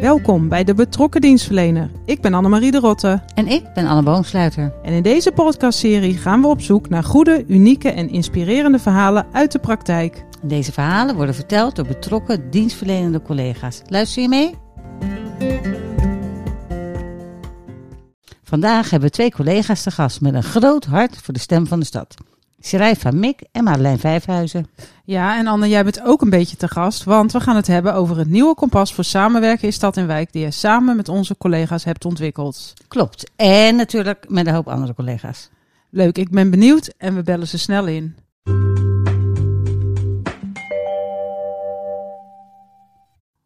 Welkom 0.00 0.48
bij 0.48 0.64
de 0.64 0.74
Betrokken 0.74 1.20
Dienstverlener. 1.20 1.90
Ik 2.04 2.20
ben 2.20 2.34
Annemarie 2.34 2.70
de 2.70 2.78
Rotte. 2.78 3.22
En 3.34 3.46
ik 3.46 3.72
ben 3.74 3.86
Anne 3.86 4.02
Boomsluiter. 4.02 4.72
En 4.82 4.92
in 4.92 5.02
deze 5.02 5.32
podcastserie 5.32 6.16
gaan 6.16 6.40
we 6.40 6.46
op 6.46 6.60
zoek 6.60 6.88
naar 6.88 7.04
goede, 7.04 7.44
unieke 7.46 7.90
en 7.90 8.08
inspirerende 8.08 8.78
verhalen 8.78 9.26
uit 9.32 9.52
de 9.52 9.58
praktijk. 9.58 10.24
Deze 10.42 10.72
verhalen 10.72 11.14
worden 11.14 11.34
verteld 11.34 11.76
door 11.76 11.86
betrokken 11.86 12.50
dienstverlenende 12.50 13.22
collega's. 13.22 13.82
Luister 13.86 14.22
je 14.22 14.28
mee? 14.28 14.54
Vandaag 18.42 18.90
hebben 18.90 19.08
we 19.08 19.14
twee 19.14 19.30
collega's 19.30 19.82
te 19.82 19.90
gast 19.90 20.20
met 20.20 20.34
een 20.34 20.42
groot 20.42 20.84
hart 20.84 21.16
voor 21.16 21.34
de 21.34 21.40
stem 21.40 21.66
van 21.66 21.80
de 21.80 21.86
stad. 21.86 22.14
Sherifa 22.68 23.10
Mik 23.10 23.42
en 23.52 23.64
Madeleine 23.64 23.98
Vijfhuizen. 23.98 24.66
Ja, 25.04 25.38
en 25.38 25.46
Anne, 25.46 25.68
jij 25.68 25.84
bent 25.84 26.02
ook 26.02 26.22
een 26.22 26.30
beetje 26.30 26.56
te 26.56 26.68
gast, 26.68 27.04
want 27.04 27.32
we 27.32 27.40
gaan 27.40 27.56
het 27.56 27.66
hebben 27.66 27.94
over 27.94 28.18
het 28.18 28.28
nieuwe 28.28 28.54
kompas 28.54 28.94
voor 28.94 29.04
samenwerken 29.04 29.66
in 29.66 29.72
stad 29.72 29.96
en 29.96 30.06
wijk, 30.06 30.32
die 30.32 30.42
je 30.42 30.50
samen 30.50 30.96
met 30.96 31.08
onze 31.08 31.36
collega's 31.36 31.84
hebt 31.84 32.04
ontwikkeld. 32.04 32.74
Klopt. 32.88 33.30
En 33.36 33.76
natuurlijk 33.76 34.24
met 34.28 34.46
een 34.46 34.54
hoop 34.54 34.68
andere 34.68 34.94
collega's. 34.94 35.48
Leuk, 35.90 36.18
ik 36.18 36.30
ben 36.30 36.50
benieuwd 36.50 36.94
en 36.98 37.14
we 37.14 37.22
bellen 37.22 37.48
ze 37.48 37.58
snel 37.58 37.86
in. 37.86 38.16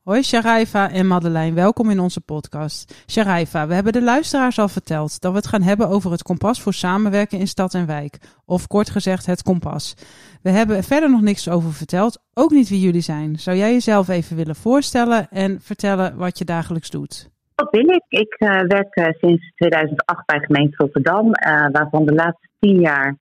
Hoi 0.04 0.22
Sharaifa 0.22 0.90
en 0.90 1.06
Madeleine, 1.06 1.54
welkom 1.54 1.90
in 1.90 2.00
onze 2.00 2.20
podcast. 2.20 3.04
Sharaifa, 3.10 3.66
we 3.66 3.74
hebben 3.74 3.92
de 3.92 4.02
luisteraars 4.02 4.58
al 4.58 4.68
verteld 4.68 5.20
dat 5.20 5.30
we 5.30 5.36
het 5.36 5.46
gaan 5.46 5.62
hebben 5.62 5.88
over 5.88 6.10
het 6.10 6.22
kompas 6.22 6.62
voor 6.62 6.72
samenwerken 6.72 7.38
in 7.38 7.46
stad 7.46 7.74
en 7.74 7.86
wijk. 7.86 8.18
Of 8.46 8.66
kort 8.66 8.90
gezegd 8.90 9.26
het 9.26 9.42
kompas. 9.42 9.94
We 10.42 10.50
hebben 10.50 10.76
er 10.76 10.82
verder 10.82 11.10
nog 11.10 11.20
niks 11.20 11.48
over 11.48 11.72
verteld, 11.72 12.22
ook 12.34 12.50
niet 12.50 12.68
wie 12.68 12.80
jullie 12.80 13.00
zijn. 13.00 13.36
Zou 13.36 13.56
jij 13.56 13.72
jezelf 13.72 14.08
even 14.08 14.36
willen 14.36 14.54
voorstellen 14.54 15.28
en 15.30 15.60
vertellen 15.60 16.16
wat 16.16 16.38
je 16.38 16.44
dagelijks 16.44 16.90
doet? 16.90 17.30
Dat 17.54 17.70
wil 17.70 17.88
ik. 17.88 18.04
Ik 18.08 18.36
uh, 18.38 18.48
werk 18.60 18.96
uh, 18.96 19.06
sinds 19.20 19.52
2008 19.54 20.26
bij 20.26 20.38
gemeente 20.38 20.76
Rotterdam, 20.76 21.26
uh, 21.26 21.66
waarvan 21.72 22.06
de 22.06 22.14
laatste 22.14 22.48
tien 22.60 22.80
jaar 22.80 23.16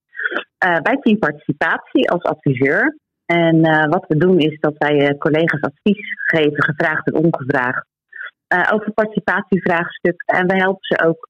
bij 0.57 0.97
Team 1.01 1.19
Participatie 1.19 2.09
als 2.09 2.23
adviseur. 2.23 2.97
En 3.31 3.55
uh, 3.55 3.85
wat 3.85 4.05
we 4.07 4.17
doen 4.17 4.39
is 4.39 4.59
dat 4.59 4.75
wij 4.77 5.09
uh, 5.09 5.17
collega's 5.17 5.61
advies 5.61 6.13
geven, 6.23 6.63
gevraagd 6.63 7.07
en 7.07 7.23
ongevraagd, 7.23 7.85
uh, 8.53 8.69
over 8.73 8.91
participatievraagstuk. 8.91 10.23
En 10.25 10.47
we 10.47 10.55
helpen 10.55 10.83
ze 10.83 11.05
ook 11.05 11.29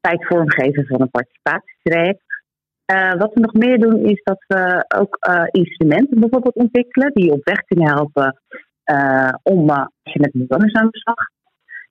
bij 0.00 0.12
het 0.12 0.26
vormgeven 0.26 0.86
van 0.86 1.00
een 1.00 1.10
participatietraject. 1.10 2.22
wat 3.18 3.34
we 3.34 3.40
nog 3.40 3.52
meer 3.52 3.78
doen 3.78 4.04
is 4.04 4.20
dat 4.22 4.44
we 4.46 4.84
ook 4.96 5.18
instrumenten 5.50 6.20
bijvoorbeeld 6.20 6.54
ontwikkelen 6.54 7.12
die 7.12 7.24
je 7.24 7.32
op 7.32 7.44
weg 7.44 7.60
kunnen 7.64 7.88
helpen 7.88 8.40
om 9.42 9.70
als 9.70 10.12
je 10.12 10.20
met 10.20 10.32
bewoners 10.32 10.74
aan 10.74 10.88
de 10.90 10.98
slag. 10.98 11.28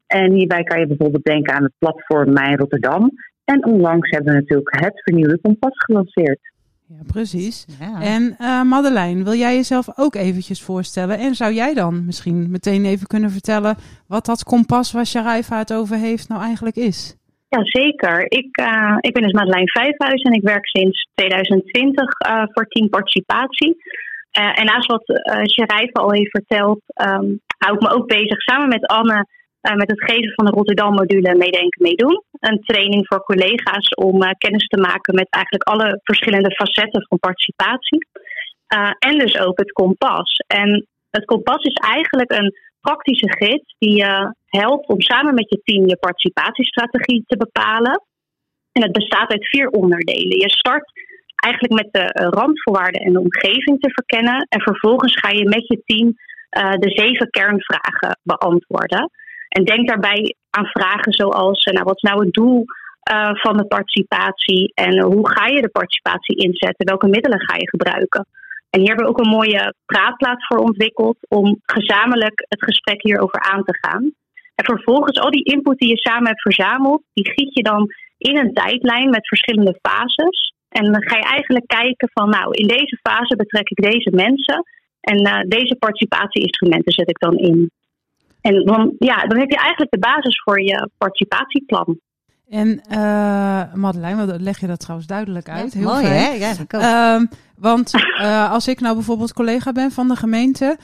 En 0.08 0.32
hierbij 0.32 0.64
kan 0.64 0.80
je 0.80 0.88
bijvoorbeeld 0.88 1.24
denken 1.24 1.54
aan 1.54 1.64
het 1.64 1.78
platform 1.78 2.34
Mijn 2.34 2.58
Rotterdam. 2.58 3.12
En 3.46 3.66
onlangs 3.66 4.10
hebben 4.10 4.34
we 4.34 4.40
natuurlijk 4.40 4.80
het 4.80 5.02
vernieuwde 5.04 5.40
kompas 5.42 5.78
gelanceerd. 5.78 6.40
Ja, 6.94 7.04
precies. 7.08 7.66
Ja. 7.80 8.02
En 8.02 8.36
uh, 8.40 8.64
Madeleine, 8.64 9.24
wil 9.24 9.34
jij 9.34 9.56
jezelf 9.56 9.88
ook 9.96 10.16
eventjes 10.16 10.62
voorstellen? 10.62 11.18
En 11.18 11.36
zou 11.36 11.54
jij 11.54 11.74
dan 11.74 12.06
misschien 12.06 12.52
meteen 12.52 12.86
even 12.86 13.08
kunnen 13.08 13.30
vertellen 13.30 13.76
wat 14.08 14.26
dat 14.26 14.44
kompas 14.44 14.92
waar 14.92 15.06
Sharaifa 15.06 15.58
het 15.58 15.74
over 15.74 15.98
heeft 15.98 16.30
nou 16.30 16.42
eigenlijk 16.42 16.76
is? 16.76 17.16
Ja, 17.50 17.60
zeker. 17.64 18.32
Ik, 18.32 18.60
uh, 18.62 18.98
ik 19.00 19.14
ben 19.14 19.24
dus 19.24 19.32
Madeleine 19.32 19.72
Vijfhuis 19.72 20.22
en 20.22 20.34
ik 20.34 20.42
werk 20.42 20.68
sinds 20.68 21.08
2020 21.14 22.04
uh, 22.04 22.44
voor 22.54 22.66
Team 22.66 22.90
Participatie. 22.90 23.76
en 24.32 24.66
naast 24.66 24.88
wat 24.88 25.10
uh, 25.10 25.44
Sharaifa 25.44 26.02
al 26.02 26.12
heeft 26.12 26.32
verteld, 26.32 26.82
um, 27.10 27.40
hou 27.58 27.74
ik 27.74 27.82
me 27.82 27.90
ook 27.90 28.08
bezig 28.08 28.42
samen 28.42 28.68
met 28.68 28.86
Anne 28.86 29.26
uh, 29.62 29.76
met 29.76 29.90
het 29.90 30.04
geven 30.04 30.34
van 30.36 30.46
de 30.46 30.52
Rotterdam-module 30.52 31.36
Meedenken 31.36 31.84
Meedoen. 31.84 32.24
Een 32.40 32.60
training 32.60 33.08
voor 33.08 33.24
collega's 33.24 33.88
om 33.96 34.24
uh, 34.24 34.30
kennis 34.38 34.68
te 34.68 34.78
maken 34.78 35.16
met 35.16 35.28
eigenlijk 35.30 35.64
alle 35.64 36.00
verschillende 36.04 36.56
facetten 36.56 37.06
van 37.08 37.20
participatie. 37.20 38.08
Uh, 38.76 38.92
en 39.00 39.18
dus 39.18 39.40
ook 39.40 39.60
het 39.60 39.72
kompas. 39.72 40.36
En 40.48 40.88
het 41.10 41.26
kompas 41.26 41.64
is 41.64 41.74
eigenlijk 41.74 42.32
een 42.32 42.54
praktische 42.82 43.36
gids 43.38 43.76
die 43.80 43.96
je 43.96 44.36
helpt 44.46 44.88
om 44.88 45.02
samen 45.02 45.34
met 45.34 45.50
je 45.50 45.62
team 45.64 45.88
je 45.88 45.98
participatiestrategie 45.98 47.24
te 47.28 47.38
bepalen. 47.38 48.04
En 48.72 48.82
het 48.82 48.92
bestaat 48.92 49.32
uit 49.32 49.48
vier 49.48 49.68
onderdelen. 49.68 50.40
Je 50.40 50.50
start 50.50 50.92
eigenlijk 51.36 51.84
met 51.84 51.94
de 51.94 52.30
randvoorwaarden 52.30 53.02
en 53.02 53.14
de 53.14 53.20
omgeving 53.20 53.80
te 53.80 53.92
verkennen. 53.92 54.46
En 54.50 54.62
vervolgens 54.62 55.20
ga 55.20 55.30
je 55.30 55.46
met 55.46 55.68
je 55.68 55.82
team 55.86 56.14
de 56.80 56.90
zeven 56.90 57.30
kernvragen 57.30 58.20
beantwoorden. 58.24 59.12
En 59.50 59.64
denk 59.64 59.88
daarbij 59.88 60.36
aan 60.50 60.66
vragen 60.66 61.14
zoals: 61.14 61.64
nou, 61.64 61.84
wat 61.84 61.96
is 61.96 62.10
nou 62.10 62.26
het 62.26 62.34
doel 62.34 62.66
uh, 63.12 63.30
van 63.34 63.58
de 63.58 63.66
participatie 63.66 64.72
en 64.74 65.02
hoe 65.02 65.30
ga 65.30 65.46
je 65.46 65.62
de 65.62 65.70
participatie 65.70 66.36
inzetten? 66.36 66.86
Welke 66.86 67.08
middelen 67.08 67.40
ga 67.40 67.56
je 67.56 67.70
gebruiken? 67.70 68.26
En 68.70 68.80
hier 68.80 68.88
hebben 68.88 69.06
we 69.06 69.12
ook 69.12 69.24
een 69.26 69.38
mooie 69.38 69.74
praatplaats 69.86 70.48
voor 70.48 70.58
ontwikkeld 70.58 71.18
om 71.28 71.60
gezamenlijk 71.66 72.46
het 72.48 72.64
gesprek 72.64 73.02
hierover 73.02 73.40
aan 73.40 73.64
te 73.64 73.78
gaan. 73.82 74.12
En 74.56 74.66
vervolgens 74.66 75.20
al 75.20 75.32
die 75.32 75.44
input 75.44 75.78
die 75.78 75.90
je 75.90 75.98
samen 75.98 76.28
hebt 76.28 76.42
verzameld, 76.42 77.04
die 77.14 77.32
giet 77.32 77.54
je 77.54 77.64
dan 77.64 77.94
in 78.18 78.38
een 78.38 78.54
tijdlijn 78.54 79.10
met 79.10 79.28
verschillende 79.28 79.80
fases. 79.82 80.54
En 80.70 80.92
dan 80.92 81.04
ga 81.04 81.18
je 81.18 81.24
eigenlijk 81.24 81.68
kijken 81.68 82.10
van, 82.14 82.30
nou, 82.30 82.52
in 82.52 82.68
deze 82.68 83.00
fase 83.02 83.36
betrek 83.36 83.70
ik 83.70 83.92
deze 83.92 84.12
mensen 84.16 84.64
en 85.00 85.28
uh, 85.28 85.40
deze 85.48 85.76
participatieinstrumenten 85.76 86.92
zet 86.92 87.10
ik 87.10 87.20
dan 87.20 87.38
in. 87.38 87.72
En 88.42 88.64
dan, 88.64 88.96
ja, 89.00 89.24
dan 89.24 89.40
heb 89.40 89.50
je 89.50 89.58
eigenlijk 89.58 89.92
de 89.92 90.00
basis 90.00 90.42
voor 90.44 90.62
je 90.62 90.90
participatieplan. 90.98 92.00
En 92.50 92.82
uh, 92.92 93.74
Madeleine, 93.74 94.40
leg 94.40 94.60
je 94.60 94.68
dat 94.68 94.80
trouwens 94.80 95.08
duidelijk 95.08 95.50
uit. 95.50 95.74
Ja, 95.74 95.80
Heel 95.80 95.88
mooi 95.88 96.06
fijn. 96.06 96.22
hè? 96.22 96.30
Ja, 96.30 96.54
dat 96.68 96.82
uh, 96.82 97.38
want 97.58 97.94
uh, 97.94 98.52
als 98.52 98.68
ik 98.68 98.80
nou 98.80 98.94
bijvoorbeeld 98.96 99.34
collega 99.34 99.72
ben 99.72 99.92
van 99.92 100.08
de 100.08 100.16
gemeente, 100.16 100.78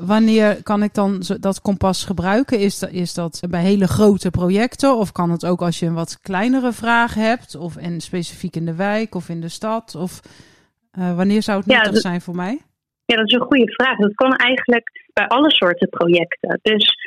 wanneer 0.00 0.62
kan 0.62 0.82
ik 0.82 0.94
dan 0.94 1.22
dat 1.40 1.60
kompas 1.60 2.04
gebruiken? 2.04 2.58
Is 2.58 2.78
dat, 2.78 2.90
is 2.90 3.14
dat 3.14 3.40
bij 3.50 3.62
hele 3.62 3.86
grote 3.86 4.30
projecten 4.30 4.96
of 4.96 5.12
kan 5.12 5.30
het 5.30 5.46
ook 5.46 5.62
als 5.62 5.78
je 5.78 5.86
een 5.86 5.94
wat 5.94 6.20
kleinere 6.20 6.72
vraag 6.72 7.14
hebt 7.14 7.56
of 7.56 7.76
en 7.76 8.00
specifiek 8.00 8.56
in 8.56 8.64
de 8.64 8.74
wijk 8.74 9.14
of 9.14 9.28
in 9.28 9.40
de 9.40 9.48
stad? 9.48 9.94
Of 9.94 10.20
uh, 10.98 11.16
wanneer 11.16 11.42
zou 11.42 11.58
het 11.58 11.66
nuttig 11.66 11.92
ja, 11.92 12.00
zijn 12.00 12.20
voor 12.20 12.34
mij? 12.34 12.60
Ja, 13.04 13.16
dat 13.16 13.26
is 13.26 13.32
een 13.32 13.46
goede 13.46 13.72
vraag. 13.72 13.96
Dat 13.96 14.14
kan 14.14 14.32
eigenlijk 14.32 15.06
bij 15.12 15.26
alle 15.26 15.50
soorten 15.50 15.88
projecten. 15.88 16.58
Dus 16.62 16.97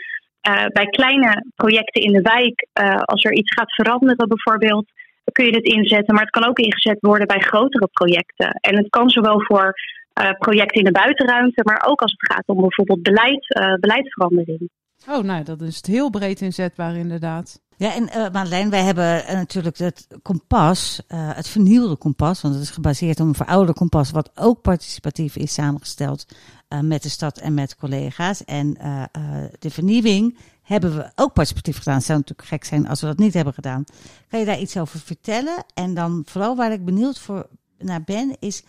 uh, 0.50 0.66
bij 0.68 0.86
kleine 0.86 1.46
projecten 1.56 2.02
in 2.02 2.14
de 2.14 2.22
wijk, 2.22 2.68
uh, 2.82 3.02
als 3.02 3.24
er 3.24 3.34
iets 3.34 3.54
gaat 3.54 3.74
veranderen 3.74 4.28
bijvoorbeeld, 4.28 4.86
kun 5.32 5.46
je 5.46 5.56
het 5.56 5.66
inzetten. 5.66 6.14
Maar 6.14 6.24
het 6.24 6.34
kan 6.40 6.50
ook 6.50 6.60
ingezet 6.60 6.98
worden 7.00 7.28
bij 7.28 7.40
grotere 7.40 7.88
projecten. 7.92 8.50
En 8.50 8.78
het 8.78 8.90
kan 8.90 9.10
zowel 9.10 9.42
voor 9.42 9.74
uh, 10.22 10.32
projecten 10.32 10.78
in 10.78 10.84
de 10.84 11.00
buitenruimte, 11.00 11.64
maar 11.64 11.84
ook 11.88 12.02
als 12.02 12.12
het 12.18 12.34
gaat 12.34 12.48
om 12.48 12.62
bijvoorbeeld 12.62 13.02
beleid, 13.02 13.48
beleidsverandering. 13.80 14.70
Oh, 15.08 15.24
nou, 15.24 15.44
dat 15.44 15.62
is 15.62 15.76
het 15.76 15.86
heel 15.86 16.10
breed 16.10 16.42
inzetbaar 16.42 16.96
inderdaad. 16.96 17.60
Ja, 17.78 17.94
en 17.96 18.04
uh, 18.04 18.30
Marlijn, 18.32 18.70
wij 18.70 18.84
hebben 18.84 19.24
uh, 19.24 19.34
natuurlijk 19.34 19.78
het 19.78 20.08
kompas, 20.22 21.02
uh, 21.08 21.36
het 21.36 21.48
vernieuwde 21.48 21.96
kompas, 21.96 22.42
want 22.42 22.54
het 22.54 22.64
is 22.64 22.70
gebaseerd 22.70 23.20
op 23.20 23.28
een 23.28 23.36
verouderde 23.36 23.74
kompas, 23.74 24.12
wat 24.12 24.32
ook 24.36 24.62
participatief 24.62 25.36
is 25.36 25.54
samengesteld 25.54 26.26
met 26.82 27.04
de 27.04 27.10
stad 27.10 27.38
en 27.38 27.54
met 27.54 27.76
collega's. 27.76 28.46
En 28.46 28.74
de 29.60 29.70
vernieuwing 29.70 30.38
hebben 30.62 30.96
we 30.96 31.12
ook 31.16 31.34
participatief 31.34 31.78
gedaan. 31.78 31.96
Het 31.96 32.06
zou 32.06 32.20
natuurlijk 32.20 32.48
gek 32.48 32.64
zijn 32.64 32.88
als 32.88 33.02
we 33.02 33.08
dat 33.08 33.18
niet 33.18 33.34
hebben 33.34 33.54
gedaan. 33.54 33.84
Kan 34.30 34.40
je 34.40 34.46
daar 34.46 34.60
iets 34.60 34.78
over 34.78 35.00
vertellen? 35.00 35.64
En 35.74 35.94
dan 35.94 36.22
vooral 36.26 36.56
waar 36.56 36.72
ik 36.72 36.86
benieuwd 36.86 37.20
voor 37.20 37.48
naar 37.78 38.04
ben, 38.04 38.36
is 38.40 38.64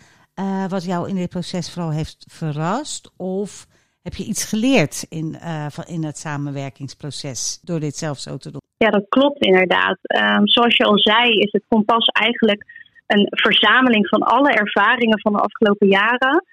wat 0.68 0.84
jou 0.84 1.08
in 1.08 1.14
dit 1.14 1.28
proces 1.28 1.70
vooral 1.70 1.90
heeft 1.90 2.24
verrast 2.28 3.10
of 3.16 3.66
heb 4.02 4.14
je 4.14 4.24
iets 4.24 4.44
geleerd 4.44 5.06
in, 5.08 5.36
uh, 5.42 5.66
in 5.86 6.04
het 6.04 6.18
samenwerkingsproces 6.18 7.60
door 7.62 7.80
dit 7.80 7.96
zelf 7.96 8.18
zo 8.18 8.36
te 8.36 8.50
doen? 8.50 8.60
Ja, 8.76 8.90
dat 8.90 9.08
klopt 9.08 9.44
inderdaad. 9.44 9.98
Um, 10.02 10.48
zoals 10.48 10.76
je 10.76 10.84
al 10.84 10.98
zei, 10.98 11.38
is 11.38 11.52
het 11.52 11.64
kompas 11.68 12.06
eigenlijk 12.06 12.64
een 13.06 13.26
verzameling 13.30 14.08
van 14.08 14.22
alle 14.22 14.52
ervaringen 14.52 15.20
van 15.20 15.32
de 15.32 15.38
afgelopen 15.38 15.88
jaren. 15.88 16.44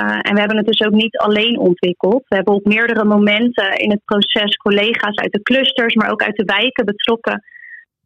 Uh, 0.00 0.18
en 0.22 0.34
we 0.34 0.38
hebben 0.38 0.56
het 0.56 0.66
dus 0.66 0.86
ook 0.86 0.92
niet 0.92 1.16
alleen 1.16 1.58
ontwikkeld. 1.58 2.22
We 2.28 2.34
hebben 2.34 2.54
op 2.54 2.64
meerdere 2.64 3.04
momenten 3.04 3.72
in 3.72 3.90
het 3.90 4.04
proces 4.04 4.56
collega's 4.56 5.16
uit 5.16 5.32
de 5.32 5.42
clusters, 5.42 5.94
maar 5.94 6.10
ook 6.10 6.22
uit 6.22 6.36
de 6.36 6.44
wijken 6.44 6.84
betrokken 6.84 7.44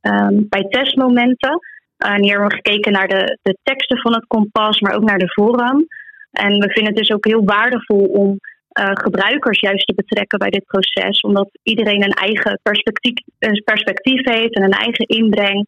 um, 0.00 0.46
bij 0.49 0.66
testmomenten. 0.69 1.60
Uh, 1.99 2.10
en 2.10 2.22
hier 2.22 2.31
hebben 2.31 2.49
we 2.49 2.54
gekeken 2.54 2.93
naar 2.93 3.08
de, 3.08 3.38
de 3.43 3.56
teksten 3.62 3.99
van 3.99 4.14
het 4.14 4.26
kompas, 4.26 4.81
maar 4.81 4.94
ook 4.94 5.04
naar 5.04 5.19
de 5.19 5.32
forum. 5.32 5.87
En 6.31 6.52
we 6.58 6.70
vinden 6.70 6.93
het 6.93 6.96
dus 6.96 7.10
ook 7.10 7.26
heel 7.26 7.44
waardevol 7.44 8.04
om 8.04 8.38
uh, 8.80 8.90
gebruikers 8.92 9.60
juist 9.60 9.86
te 9.86 9.94
betrekken 9.94 10.38
bij 10.38 10.50
dit 10.50 10.64
proces. 10.64 11.20
Omdat 11.20 11.48
iedereen 11.62 12.02
een 12.02 12.19
eigen 12.28 12.60
perspectief, 12.62 13.14
perspectief 13.64 14.24
heeft 14.24 14.54
en 14.54 14.62
een 14.62 14.78
eigen 14.86 15.06
inbreng. 15.06 15.66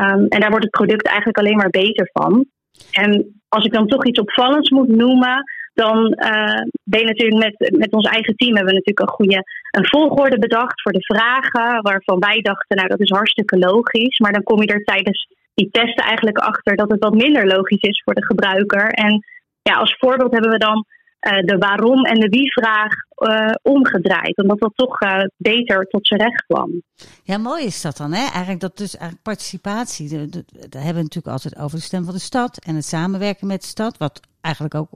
Um, 0.00 0.26
en 0.28 0.40
daar 0.40 0.50
wordt 0.50 0.64
het 0.64 0.78
product 0.80 1.06
eigenlijk 1.06 1.38
alleen 1.38 1.56
maar 1.56 1.70
beter 1.70 2.10
van. 2.12 2.44
En 2.90 3.42
als 3.48 3.64
ik 3.64 3.72
dan 3.72 3.86
toch 3.86 4.06
iets 4.06 4.20
opvallends 4.20 4.70
moet 4.70 4.88
noemen, 4.88 5.42
dan 5.74 5.96
uh, 5.96 6.60
ben 6.84 7.00
je 7.00 7.06
natuurlijk 7.06 7.44
met, 7.44 7.76
met 7.76 7.92
ons 7.92 8.08
eigen 8.08 8.36
team 8.36 8.54
hebben 8.56 8.74
we 8.74 8.78
natuurlijk 8.78 9.08
een 9.08 9.16
goede 9.16 9.44
een 9.70 9.86
volgorde 9.86 10.38
bedacht 10.38 10.82
voor 10.82 10.92
de 10.92 11.04
vragen. 11.04 11.82
Waarvan 11.82 12.18
wij 12.18 12.40
dachten, 12.40 12.76
nou 12.76 12.88
dat 12.88 13.00
is 13.00 13.10
hartstikke 13.10 13.58
logisch. 13.58 14.18
Maar 14.18 14.32
dan 14.32 14.42
kom 14.42 14.62
je 14.62 14.72
er 14.72 14.84
tijdens 14.84 15.26
die 15.54 15.70
testen 15.70 16.04
eigenlijk 16.04 16.38
achter 16.38 16.76
dat 16.76 16.90
het 16.90 17.04
wat 17.04 17.14
minder 17.14 17.46
logisch 17.46 17.80
is 17.80 18.02
voor 18.04 18.14
de 18.14 18.24
gebruiker. 18.24 18.88
En 18.90 19.24
ja, 19.62 19.74
als 19.74 19.96
voorbeeld 19.98 20.32
hebben 20.32 20.50
we 20.50 20.58
dan 20.58 20.84
de 21.22 21.56
waarom 21.58 22.04
en 22.04 22.20
de 22.20 22.28
wie-vraag 22.28 22.92
uh, 23.16 23.54
omgedraaid. 23.62 24.36
Omdat 24.42 24.58
dat 24.58 24.72
toch 24.74 25.00
uh, 25.00 25.18
beter 25.36 25.84
tot 25.84 26.06
zijn 26.06 26.20
recht 26.20 26.44
kwam. 26.46 26.82
Ja, 27.22 27.38
mooi 27.38 27.64
is 27.64 27.80
dat 27.80 27.96
dan, 27.96 28.12
hè? 28.12 28.20
Eigenlijk 28.20 28.60
dat 28.60 28.76
dus 28.76 28.96
eigenlijk 28.96 29.22
participatie. 29.22 30.08
Daar 30.08 30.82
hebben 30.82 30.94
we 30.94 31.02
natuurlijk 31.02 31.26
altijd 31.26 31.58
over 31.58 31.76
de 31.76 31.84
stem 31.84 32.04
van 32.04 32.14
de 32.14 32.20
stad 32.20 32.64
en 32.64 32.74
het 32.74 32.84
samenwerken 32.84 33.46
met 33.46 33.60
de 33.60 33.66
stad. 33.66 33.96
Wat 33.96 34.20
eigenlijk 34.40 34.74
ook 34.74 34.88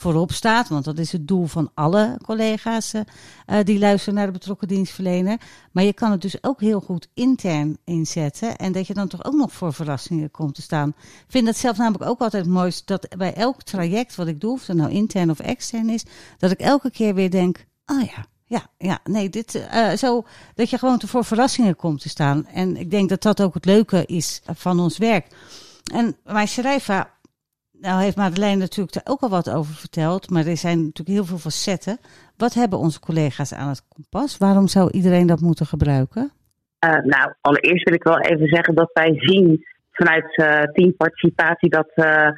voorop 0.00 0.32
staat. 0.32 0.68
Want 0.68 0.84
dat 0.84 0.98
is 0.98 1.12
het 1.12 1.28
doel 1.28 1.46
van 1.46 1.70
alle 1.74 2.18
collega's 2.22 2.94
uh, 2.94 3.02
die 3.64 3.78
luisteren 3.78 4.14
naar 4.14 4.26
de 4.26 4.32
betrokken 4.32 4.68
dienstverlener. 4.68 5.40
Maar 5.72 5.84
je 5.84 5.92
kan 5.92 6.10
het 6.10 6.20
dus 6.20 6.42
ook 6.42 6.60
heel 6.60 6.80
goed 6.80 7.08
intern 7.14 7.78
inzetten. 7.84 8.56
En 8.56 8.72
dat 8.72 8.86
je 8.86 8.94
dan 8.94 9.08
toch 9.08 9.24
ook 9.24 9.34
nog 9.34 9.52
voor 9.52 9.72
verrassingen 9.72 10.30
komt 10.30 10.54
te 10.54 10.62
staan. 10.62 10.88
Ik 10.98 11.24
vind 11.28 11.46
dat 11.46 11.56
zelf 11.56 11.76
namelijk 11.76 12.10
ook 12.10 12.20
altijd 12.20 12.46
mooi. 12.46 12.72
Dat 12.84 13.08
bij 13.16 13.34
elk 13.34 13.62
traject 13.62 14.14
wat 14.14 14.26
ik 14.26 14.40
doe, 14.40 14.52
of 14.52 14.66
het 14.66 14.76
nou 14.76 14.90
intern 14.90 15.30
of 15.30 15.38
extern 15.38 15.88
is, 15.88 16.04
dat 16.38 16.50
ik 16.50 16.60
elke 16.60 16.90
keer 16.90 17.14
weer 17.14 17.30
denk: 17.30 17.66
oh 17.86 18.02
ja. 18.02 18.26
Ja, 18.44 18.66
ja, 18.78 18.98
nee, 19.04 19.28
dit, 19.28 19.54
uh, 19.54 19.90
zo 19.90 20.24
dat 20.54 20.70
je 20.70 20.78
gewoon 20.78 21.00
voor 21.06 21.24
verrassingen 21.24 21.76
komt 21.76 22.00
te 22.00 22.08
staan. 22.08 22.46
En 22.46 22.76
ik 22.76 22.90
denk 22.90 23.08
dat 23.08 23.22
dat 23.22 23.42
ook 23.42 23.54
het 23.54 23.64
leuke 23.64 24.06
is 24.06 24.42
van 24.54 24.80
ons 24.80 24.98
werk. 24.98 25.26
En 25.92 26.16
maar 26.24 26.48
Sharifa, 26.48 27.10
nou 27.80 28.02
heeft 28.02 28.16
Madeleine 28.16 28.60
natuurlijk 28.60 28.94
daar 28.94 29.14
ook 29.14 29.20
al 29.20 29.28
wat 29.28 29.50
over 29.50 29.74
verteld, 29.74 30.30
maar 30.30 30.46
er 30.46 30.56
zijn 30.56 30.78
natuurlijk 30.78 31.16
heel 31.16 31.24
veel 31.24 31.38
facetten. 31.38 31.98
Wat 32.36 32.54
hebben 32.54 32.78
onze 32.78 33.00
collega's 33.00 33.54
aan 33.54 33.68
het 33.68 33.86
kompas? 33.88 34.38
Waarom 34.38 34.66
zou 34.66 34.90
iedereen 34.90 35.26
dat 35.26 35.40
moeten 35.40 35.66
gebruiken? 35.66 36.30
Uh, 36.84 36.90
nou, 36.90 37.34
allereerst 37.40 37.84
wil 37.84 37.94
ik 37.94 38.02
wel 38.02 38.20
even 38.20 38.46
zeggen 38.46 38.74
dat 38.74 38.90
wij 38.92 39.12
zien 39.14 39.66
vanuit 39.90 40.38
uh, 40.38 40.62
teamparticipatie 40.62 41.68
dat 41.68 41.90
uh, 41.94 42.28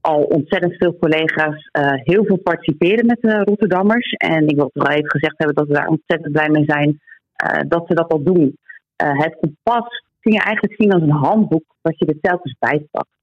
al 0.00 0.22
ontzettend 0.22 0.76
veel 0.76 0.98
collega's 0.98 1.70
heel 2.04 2.24
veel 2.24 2.38
participeren 2.38 3.06
met 3.06 3.18
de 3.20 3.42
Rotterdammers. 3.44 4.12
En 4.12 4.48
ik 4.48 4.56
wil 4.56 4.70
wel 4.72 4.86
even 4.86 5.10
gezegd 5.10 5.38
hebben 5.38 5.56
dat 5.56 5.66
we 5.66 5.72
daar 5.72 5.86
ontzettend 5.86 6.32
blij 6.32 6.48
mee 6.48 6.64
zijn 6.64 7.00
dat 7.68 7.86
ze 7.86 7.94
dat 7.94 8.12
al 8.12 8.22
doen. 8.22 8.58
het 8.96 9.36
kompas 9.40 10.02
kun 10.20 10.32
je 10.32 10.40
eigenlijk 10.40 10.80
zien 10.80 10.92
als 10.92 11.02
een 11.02 11.10
handboek 11.10 11.64
dat 11.82 11.98
je 11.98 12.06
er 12.06 12.20
telkens 12.20 12.56
bij 12.58 12.86
pakt. 12.90 13.17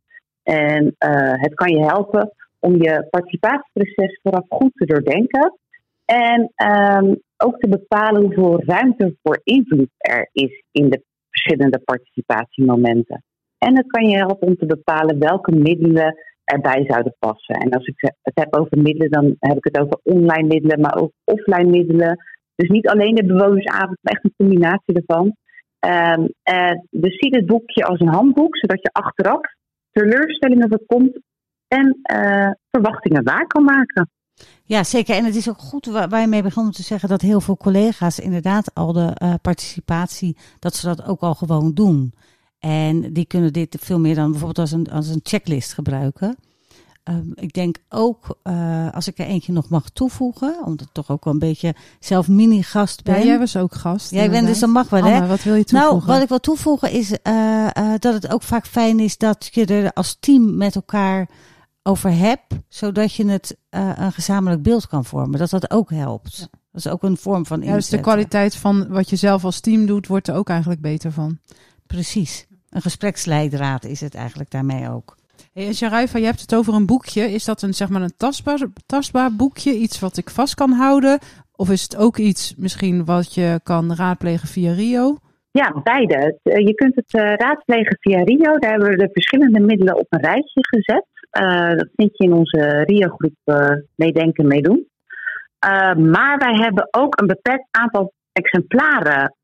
En 0.45 0.83
uh, 0.83 1.33
het 1.33 1.53
kan 1.53 1.75
je 1.75 1.85
helpen 1.85 2.31
om 2.59 2.81
je 2.81 3.07
participatieproces 3.09 4.19
vooraf 4.23 4.45
goed 4.49 4.71
te 4.73 4.85
doordenken. 4.85 5.57
En 6.05 6.51
um, 6.55 7.21
ook 7.37 7.59
te 7.59 7.69
bepalen 7.69 8.21
hoeveel 8.21 8.63
ruimte 8.65 9.15
voor 9.23 9.41
invloed 9.43 9.89
er 9.97 10.29
is 10.31 10.63
in 10.71 10.89
de 10.89 11.03
verschillende 11.29 11.79
participatiemomenten. 11.79 13.23
En 13.57 13.75
het 13.75 13.87
kan 13.87 14.09
je 14.09 14.17
helpen 14.17 14.47
om 14.47 14.57
te 14.57 14.65
bepalen 14.65 15.19
welke 15.19 15.55
middelen 15.55 16.15
erbij 16.43 16.83
zouden 16.87 17.15
passen. 17.19 17.55
En 17.55 17.69
als 17.69 17.85
ik 17.85 17.95
het 18.21 18.35
heb 18.35 18.55
over 18.55 18.77
middelen, 18.77 19.11
dan 19.11 19.35
heb 19.39 19.57
ik 19.57 19.63
het 19.63 19.79
over 19.79 19.99
online 20.03 20.47
middelen, 20.47 20.79
maar 20.79 20.95
ook 21.01 21.11
offline 21.23 21.69
middelen. 21.69 22.17
Dus 22.55 22.69
niet 22.69 22.87
alleen 22.87 23.15
de 23.15 23.25
bewonersavond, 23.25 23.97
maar 24.01 24.13
echt 24.13 24.23
een 24.23 24.33
combinatie 24.37 24.95
ervan. 24.95 25.35
Um, 25.79 26.29
uh, 26.49 26.71
dus 26.89 27.17
zie 27.17 27.45
boekje 27.45 27.85
als 27.85 27.99
een 27.99 28.13
handboek, 28.13 28.57
zodat 28.57 28.81
je 28.81 28.89
achteraf 28.91 29.54
teleurstellingen 29.99 30.69
voorkomt 30.69 31.19
en 31.67 31.99
uh, 32.13 32.51
verwachtingen 32.71 33.23
waar 33.23 33.47
kan 33.47 33.63
maken. 33.63 34.09
Ja, 34.63 34.83
zeker. 34.83 35.15
En 35.15 35.25
het 35.25 35.35
is 35.35 35.49
ook 35.49 35.57
goed 35.57 35.85
waar, 35.85 36.21
je 36.21 36.27
mee 36.27 36.43
begon 36.43 36.71
te 36.71 36.83
zeggen 36.83 37.09
dat 37.09 37.21
heel 37.21 37.41
veel 37.41 37.57
collega's 37.57 38.19
inderdaad 38.19 38.73
al 38.73 38.93
de 38.93 39.15
uh, 39.23 39.33
participatie, 39.41 40.37
dat 40.59 40.75
ze 40.75 40.85
dat 40.87 41.05
ook 41.05 41.21
al 41.21 41.33
gewoon 41.33 41.73
doen. 41.73 42.13
En 42.59 43.13
die 43.13 43.25
kunnen 43.25 43.53
dit 43.53 43.77
veel 43.79 43.99
meer 43.99 44.15
dan 44.15 44.29
bijvoorbeeld 44.29 44.59
als 44.59 44.71
een, 44.71 44.87
als 44.91 45.09
een 45.09 45.19
checklist 45.23 45.73
gebruiken. 45.73 46.35
Um, 47.09 47.31
ik 47.35 47.53
denk 47.53 47.77
ook, 47.89 48.37
uh, 48.43 48.91
als 48.91 49.07
ik 49.07 49.17
er 49.17 49.25
eentje 49.25 49.51
nog 49.51 49.69
mag 49.69 49.89
toevoegen, 49.89 50.55
omdat 50.65 50.87
ik 50.87 50.93
toch 50.93 51.09
ook 51.09 51.23
wel 51.23 51.33
een 51.33 51.39
beetje 51.39 51.75
zelf 51.99 52.27
mini-gast 52.27 53.03
ben. 53.03 53.19
Ja, 53.19 53.25
jij 53.25 53.39
was 53.39 53.57
ook 53.57 53.75
gast. 53.75 54.11
Jij 54.11 54.29
bent 54.29 54.47
dus 54.47 54.59
dat 54.59 54.69
mag 54.69 54.89
wel, 54.89 55.03
hè? 55.03 55.27
wat 55.27 55.43
wil 55.43 55.55
je 55.55 55.63
toevoegen? 55.63 55.97
Nou, 55.97 56.05
wat 56.05 56.21
ik 56.21 56.29
wil 56.29 56.39
toevoegen 56.39 56.91
is 56.91 57.11
uh, 57.11 57.67
uh, 57.77 57.93
dat 57.99 58.13
het 58.13 58.27
ook 58.33 58.41
vaak 58.41 58.65
fijn 58.67 58.99
is 58.99 59.17
dat 59.17 59.49
je 59.51 59.65
er 59.65 59.93
als 59.93 60.17
team 60.19 60.57
met 60.57 60.75
elkaar 60.75 61.29
over 61.83 62.11
hebt, 62.17 62.53
zodat 62.67 63.13
je 63.13 63.25
het 63.25 63.57
een 63.69 64.11
gezamenlijk 64.11 64.63
beeld 64.63 64.87
kan 64.87 65.05
vormen. 65.05 65.39
Dat 65.39 65.49
dat 65.49 65.71
ook 65.71 65.89
helpt. 65.89 66.37
Ja. 66.37 66.47
Dat 66.71 66.85
is 66.85 66.91
ook 66.91 67.03
een 67.03 67.17
vorm 67.17 67.45
van 67.45 67.57
inzet. 67.57 67.73
Ja, 67.73 67.79
dus 67.79 67.89
de 67.89 67.99
kwaliteit 67.99 68.55
van 68.55 68.87
wat 68.87 69.09
je 69.09 69.15
zelf 69.15 69.45
als 69.45 69.59
team 69.59 69.85
doet, 69.85 70.07
wordt 70.07 70.27
er 70.27 70.35
ook 70.35 70.49
eigenlijk 70.49 70.81
beter 70.81 71.11
van. 71.11 71.39
Precies. 71.87 72.47
Een 72.69 72.81
gespreksleidraad 72.81 73.85
is 73.85 74.01
het 74.01 74.15
eigenlijk 74.15 74.51
daarmee 74.51 74.89
ook. 74.89 75.15
Hey, 75.53 75.73
Sharaifa, 75.73 76.17
je 76.17 76.25
hebt 76.25 76.41
het 76.41 76.55
over 76.55 76.73
een 76.73 76.85
boekje. 76.85 77.21
Is 77.21 77.45
dat 77.45 77.61
een, 77.61 77.73
zeg 77.73 77.89
maar, 77.89 78.01
een 78.01 78.17
tastbaar, 78.17 78.59
tastbaar 78.85 79.35
boekje? 79.35 79.73
Iets 79.73 79.99
wat 79.99 80.17
ik 80.17 80.29
vast 80.29 80.55
kan 80.55 80.71
houden? 80.71 81.19
Of 81.55 81.69
is 81.69 81.81
het 81.81 81.97
ook 81.97 82.17
iets 82.17 82.55
misschien 82.55 83.05
wat 83.05 83.33
je 83.33 83.59
kan 83.63 83.95
raadplegen 83.95 84.47
via 84.47 84.73
Rio? 84.73 85.17
Ja, 85.51 85.81
beide. 85.83 86.39
Je 86.43 86.73
kunt 86.75 86.95
het 86.95 87.13
uh, 87.13 87.33
raadplegen 87.33 87.97
via 87.99 88.23
Rio. 88.23 88.57
Daar 88.57 88.71
hebben 88.71 88.89
we 88.89 88.97
de 88.97 89.09
verschillende 89.11 89.59
middelen 89.59 89.97
op 89.97 90.05
een 90.09 90.21
rijtje 90.21 90.61
gezet. 90.61 91.05
Uh, 91.39 91.77
dat 91.77 91.89
vind 91.95 92.17
je 92.17 92.23
in 92.23 92.33
onze 92.33 92.83
Rio-groep 92.85 93.35
uh, 93.45 93.69
Meedenken, 93.95 94.47
Meedoen. 94.47 94.87
maar 95.97 96.37
wij 96.37 96.53
hebben 96.53 96.87
ook 96.91 97.21
een 97.21 97.27
beperkt 97.27 97.67
aantal 97.71 98.13
exemplaren 98.31 99.35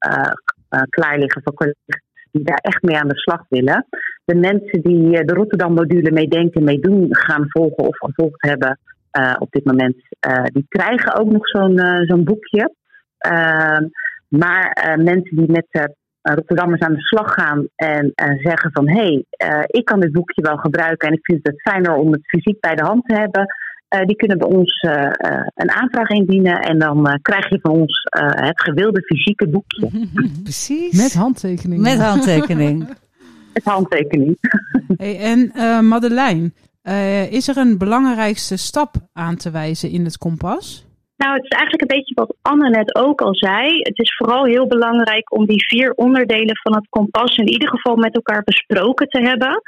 klaar 0.90 1.20
liggen 1.20 1.42
voor 1.44 1.54
collega's 1.54 2.10
die 2.32 2.44
daar 2.44 2.60
echt 2.62 2.82
mee 2.82 2.98
aan 2.98 3.08
de 3.08 3.20
slag 3.20 3.46
willen. 3.50 3.88
De 4.32 4.38
mensen 4.38 4.82
die 4.82 5.18
eh, 5.18 5.26
de 5.26 5.34
Rotterdam-module 5.34 6.12
meedenken, 6.12 6.64
meedoen, 6.64 7.08
gaan 7.10 7.46
volgen 7.50 7.84
of 7.84 7.98
gevolgd 7.98 8.42
hebben 8.42 8.80
uh, 9.20 9.36
op 9.40 9.52
dit 9.52 9.66
moment, 9.66 9.96
uh, 10.28 10.44
die 10.44 10.66
krijgen 10.68 11.20
ook 11.20 11.32
nog 11.32 11.48
zo'n 11.48 11.78
uh, 11.80 12.08
zo'n 12.08 12.24
boekje. 12.24 12.74
Ehm, 13.18 13.84
maar 14.28 14.96
mensen 15.04 15.36
die 15.36 15.52
met 15.52 15.92
Rotterdammers 16.22 16.82
aan 16.82 16.94
de 16.94 17.02
slag 17.02 17.34
gaan 17.34 17.68
en 17.76 18.12
zeggen 18.16 18.72
van 18.74 18.90
hé, 18.90 19.24
hey, 19.38 19.64
ik 19.68 19.86
kan 19.86 20.00
dit 20.00 20.12
boekje 20.12 20.42
wel 20.42 20.58
gebruiken 20.58 21.08
en 21.08 21.14
ik 21.14 21.26
vind 21.26 21.40
het 21.44 21.62
fijner 21.62 21.94
om 21.94 22.12
het 22.12 22.26
fysiek 22.26 22.60
bij 22.60 22.76
de 22.76 22.84
hand 22.84 23.06
te 23.06 23.16
hebben. 23.16 23.46
Uh, 23.96 24.06
die 24.06 24.16
kunnen 24.16 24.38
bij 24.38 24.48
ons 24.48 24.82
uh, 24.82 24.92
uh, 24.92 25.48
een 25.56 25.72
aanvraag 25.72 26.10
indienen 26.10 26.60
en 26.60 26.80
dan 26.80 27.20
krijg 27.22 27.50
je 27.50 27.60
van 27.62 27.72
ons 27.72 28.08
het 28.36 28.62
gewilde 28.62 29.02
fysieke 29.02 29.48
boekje. 29.48 29.90
Precies. 30.44 31.02
Met 31.02 31.14
handtekening. 31.14 31.82
Met 31.82 32.02
handtekening. 32.02 32.88
Met 33.54 33.64
handtekening. 33.64 34.38
hey, 34.98 35.20
en 35.20 35.52
Madeleine, 35.88 36.52
is 37.30 37.48
er 37.48 37.58
een 37.58 37.78
belangrijkste 37.78 38.58
stap 38.58 38.96
aan 39.14 39.36
te 39.36 39.52
wijzen 39.52 39.90
in 39.90 40.04
het 40.04 40.18
kompas? 40.18 40.86
Nou, 41.22 41.34
het 41.34 41.44
is 41.44 41.58
eigenlijk 41.58 41.82
een 41.82 41.98
beetje 41.98 42.16
wat 42.16 42.36
Anne 42.42 42.70
net 42.70 42.96
ook 42.96 43.22
al 43.22 43.36
zei. 43.36 43.80
Het 43.82 44.00
is 44.00 44.16
vooral 44.18 44.46
heel 44.46 44.68
belangrijk 44.68 45.32
om 45.32 45.46
die 45.46 45.66
vier 45.68 45.94
onderdelen 45.94 46.58
van 46.62 46.76
het 46.76 46.90
kompas 46.90 47.38
in 47.38 47.48
ieder 47.48 47.70
geval 47.70 47.96
met 47.96 48.16
elkaar 48.16 48.44
besproken 48.44 49.08
te 49.08 49.22
hebben. 49.22 49.62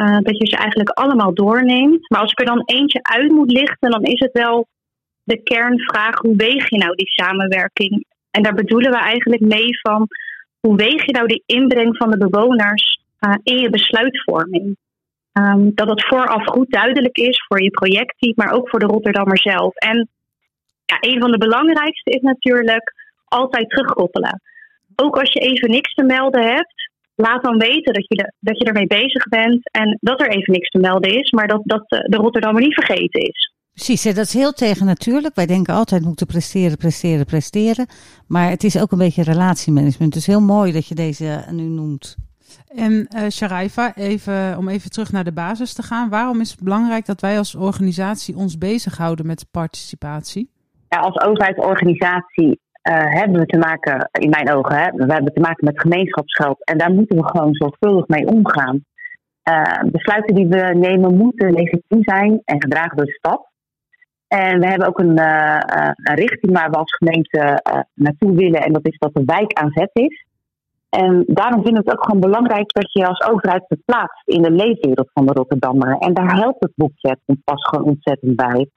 Uh, 0.00 0.18
dat 0.18 0.38
je 0.38 0.46
ze 0.46 0.56
eigenlijk 0.56 0.88
allemaal 0.88 1.34
doorneemt. 1.34 2.10
Maar 2.10 2.20
als 2.20 2.30
ik 2.30 2.40
er 2.40 2.46
dan 2.46 2.62
eentje 2.64 2.98
uit 3.02 3.30
moet 3.30 3.50
lichten, 3.50 3.90
dan 3.90 4.02
is 4.02 4.20
het 4.20 4.32
wel 4.32 4.66
de 5.22 5.42
kernvraag: 5.42 6.18
hoe 6.18 6.36
weeg 6.36 6.70
je 6.70 6.78
nou 6.78 6.94
die 6.94 7.10
samenwerking? 7.10 8.06
En 8.30 8.42
daar 8.42 8.54
bedoelen 8.54 8.90
we 8.90 8.98
eigenlijk 8.98 9.42
mee 9.42 9.80
van 9.80 10.08
hoe 10.60 10.76
weeg 10.76 11.06
je 11.06 11.12
nou 11.12 11.26
die 11.26 11.42
inbreng 11.46 11.96
van 11.96 12.10
de 12.10 12.28
bewoners 12.28 12.98
uh, 12.98 13.05
in 13.42 13.58
je 13.58 13.70
besluitvorming? 13.70 14.76
Um, 15.32 15.74
dat 15.74 15.88
het 15.88 16.06
vooraf 16.06 16.44
goed 16.44 16.70
duidelijk 16.70 17.16
is 17.16 17.44
voor 17.48 17.62
je 17.62 17.70
projectteam, 17.70 18.32
maar 18.36 18.52
ook 18.52 18.68
voor 18.68 18.78
de 18.78 18.86
Rotterdammer 18.86 19.38
zelf. 19.38 19.74
En 19.74 20.08
ja, 20.84 20.96
een 21.00 21.20
van 21.20 21.30
de 21.30 21.38
belangrijkste 21.38 22.10
is 22.10 22.20
natuurlijk 22.20 22.94
altijd 23.24 23.70
terugkoppelen. 23.70 24.40
Ook 24.96 25.18
als 25.18 25.32
je 25.32 25.40
even 25.40 25.70
niks 25.70 25.94
te 25.94 26.02
melden 26.02 26.42
hebt, 26.42 26.90
laat 27.14 27.42
dan 27.44 27.58
weten 27.58 27.92
dat 27.92 28.04
je, 28.08 28.32
dat 28.38 28.58
je 28.58 28.64
ermee 28.64 28.86
bezig 28.86 29.28
bent 29.28 29.70
en 29.70 29.98
dat 30.00 30.20
er 30.20 30.28
even 30.28 30.52
niks 30.52 30.68
te 30.68 30.78
melden 30.78 31.10
is, 31.10 31.30
maar 31.30 31.48
dat, 31.48 31.60
dat 31.64 31.88
de 31.88 32.16
Rotterdammer 32.16 32.62
niet 32.62 32.74
vergeten 32.74 33.20
is. 33.20 33.54
Precies, 33.72 34.02
dat 34.02 34.26
is 34.26 34.32
heel 34.32 34.52
tegennatuurlijk. 34.52 35.34
Wij 35.34 35.46
denken 35.46 35.74
altijd 35.74 36.02
moeten 36.02 36.26
presteren, 36.26 36.76
presteren, 36.76 37.24
presteren. 37.24 37.86
Maar 38.26 38.50
het 38.50 38.64
is 38.64 38.80
ook 38.80 38.92
een 38.92 38.98
beetje 38.98 39.22
relatiemanagement. 39.22 40.14
Is 40.14 40.26
heel 40.26 40.40
mooi 40.40 40.72
dat 40.72 40.88
je 40.88 40.94
deze 40.94 41.44
nu 41.50 41.62
noemt. 41.62 42.16
En 42.74 42.92
uh, 42.92 43.28
Sharaifa, 43.28 43.94
even, 43.94 44.58
om 44.58 44.68
even 44.68 44.90
terug 44.90 45.12
naar 45.12 45.24
de 45.24 45.32
basis 45.32 45.72
te 45.72 45.82
gaan. 45.82 46.08
Waarom 46.08 46.40
is 46.40 46.50
het 46.50 46.62
belangrijk 46.62 47.06
dat 47.06 47.20
wij 47.20 47.38
als 47.38 47.54
organisatie 47.54 48.36
ons 48.36 48.58
bezighouden 48.58 49.26
met 49.26 49.46
participatie? 49.50 50.50
Ja, 50.88 50.98
als 50.98 51.20
overheidsorganisatie 51.20 52.48
uh, 52.48 52.94
hebben 52.94 53.40
we 53.40 53.46
te 53.46 53.58
maken, 53.58 54.08
in 54.12 54.30
mijn 54.30 54.52
ogen, 54.52 54.76
hè, 54.76 54.90
we 54.90 55.12
hebben 55.12 55.32
te 55.32 55.40
maken 55.40 55.64
met 55.64 55.80
gemeenschapsgeld. 55.80 56.64
En 56.64 56.78
daar 56.78 56.92
moeten 56.92 57.16
we 57.16 57.28
gewoon 57.28 57.54
zorgvuldig 57.54 58.08
mee 58.08 58.26
omgaan. 58.26 58.84
besluiten 59.86 60.34
die 60.34 60.46
we 60.46 60.74
nemen 60.74 61.16
moeten 61.16 61.52
legitiem 61.52 62.02
zijn 62.02 62.42
en 62.44 62.62
gedragen 62.62 62.96
door 62.96 63.06
de 63.06 63.12
stad. 63.12 63.48
En 64.28 64.60
we 64.60 64.66
hebben 64.66 64.88
ook 64.88 64.98
een, 64.98 65.18
een 66.08 66.14
richting 66.14 66.52
waar 66.52 66.70
we 66.70 66.76
als 66.76 66.96
gemeente 66.96 67.62
naartoe 67.94 68.34
willen. 68.34 68.60
En 68.60 68.72
dat 68.72 68.86
is 68.86 68.98
dat 68.98 69.14
de 69.14 69.24
wijk 69.24 69.52
aan 69.52 69.70
zet 69.72 69.90
is. 69.92 70.25
En 71.02 71.24
daarom 71.26 71.62
vind 71.62 71.78
ik 71.78 71.84
het 71.84 71.92
ook 71.92 72.04
gewoon 72.04 72.20
belangrijk 72.20 72.72
dat 72.72 72.92
je 72.92 73.06
als 73.06 73.28
overheid 73.30 73.64
verplaatst 73.66 74.28
in 74.28 74.42
de 74.42 74.50
leefwereld 74.50 75.10
van 75.12 75.26
de 75.26 75.32
Rotterdammer. 75.32 75.96
En 75.98 76.14
daar 76.14 76.36
helpt 76.36 76.62
het 76.62 76.72
boekje 76.74 77.18
pas 77.44 77.68
gewoon 77.68 77.84
ontzettend 77.84 78.36
bij. 78.36 78.70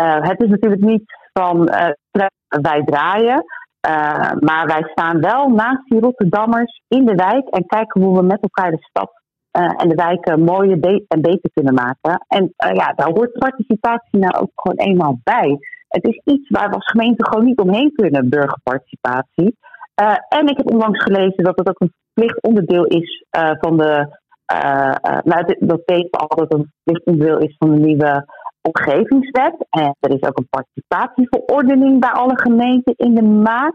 Uh, 0.00 0.20
het 0.20 0.42
is 0.42 0.48
natuurlijk 0.48 0.82
niet 0.82 1.04
van 1.32 1.68
uh, 1.68 2.26
wij 2.62 2.82
draaien, 2.84 3.44
uh, 3.88 4.32
maar 4.40 4.66
wij 4.66 4.82
staan 4.90 5.20
wel 5.20 5.48
naast 5.48 5.88
die 5.88 6.00
Rotterdammers 6.00 6.82
in 6.88 7.04
de 7.04 7.14
wijk 7.14 7.48
en 7.48 7.66
kijken 7.66 8.02
hoe 8.02 8.16
we 8.16 8.26
met 8.26 8.42
elkaar 8.42 8.70
de 8.70 8.86
stad 8.88 9.22
en 9.50 9.88
de 9.88 9.94
wijken 9.94 10.40
mooier 10.40 11.04
en 11.08 11.20
beter 11.20 11.50
kunnen 11.54 11.74
maken. 11.74 12.24
En 12.28 12.52
ja, 12.56 12.92
daar 12.92 13.10
hoort 13.14 13.32
participatie 13.32 14.18
nou 14.18 14.34
ook 14.34 14.50
gewoon 14.54 14.78
eenmaal 14.78 15.20
bij. 15.24 15.58
Het 15.88 16.06
is 16.06 16.20
iets 16.24 16.48
waar 16.48 16.68
we 16.68 16.74
als 16.74 16.90
gemeente 16.90 17.26
gewoon 17.28 17.44
niet 17.44 17.60
omheen 17.60 17.92
kunnen, 17.92 18.28
burgerparticipatie. 18.28 19.56
Uh, 20.02 20.16
en 20.28 20.46
ik 20.46 20.56
heb 20.56 20.72
onlangs 20.72 21.02
gelezen 21.02 21.44
dat 21.44 21.58
het 21.58 21.68
ook 21.68 21.80
een 21.80 21.92
verplicht 22.02 22.42
onderdeel 22.42 22.84
is 22.84 23.24
uh, 23.38 23.50
van 23.60 23.76
de. 23.76 24.22
Uh, 24.54 25.20
nou, 25.24 25.56
dat 25.58 25.82
we 25.84 26.08
al 26.10 26.28
dat 26.28 26.40
het 26.40 26.54
een 26.54 26.72
verplicht 26.74 27.06
onderdeel 27.06 27.38
is 27.38 27.56
van 27.58 27.70
de 27.70 27.86
nieuwe 27.86 28.26
omgevingswet. 28.62 29.66
En 29.70 29.96
er 30.00 30.10
is 30.10 30.28
ook 30.28 30.38
een 30.38 30.48
participatieverordening 30.50 32.00
bij 32.00 32.10
alle 32.10 32.38
gemeenten 32.38 32.94
in 32.96 33.14
de 33.14 33.22
maak. 33.22 33.74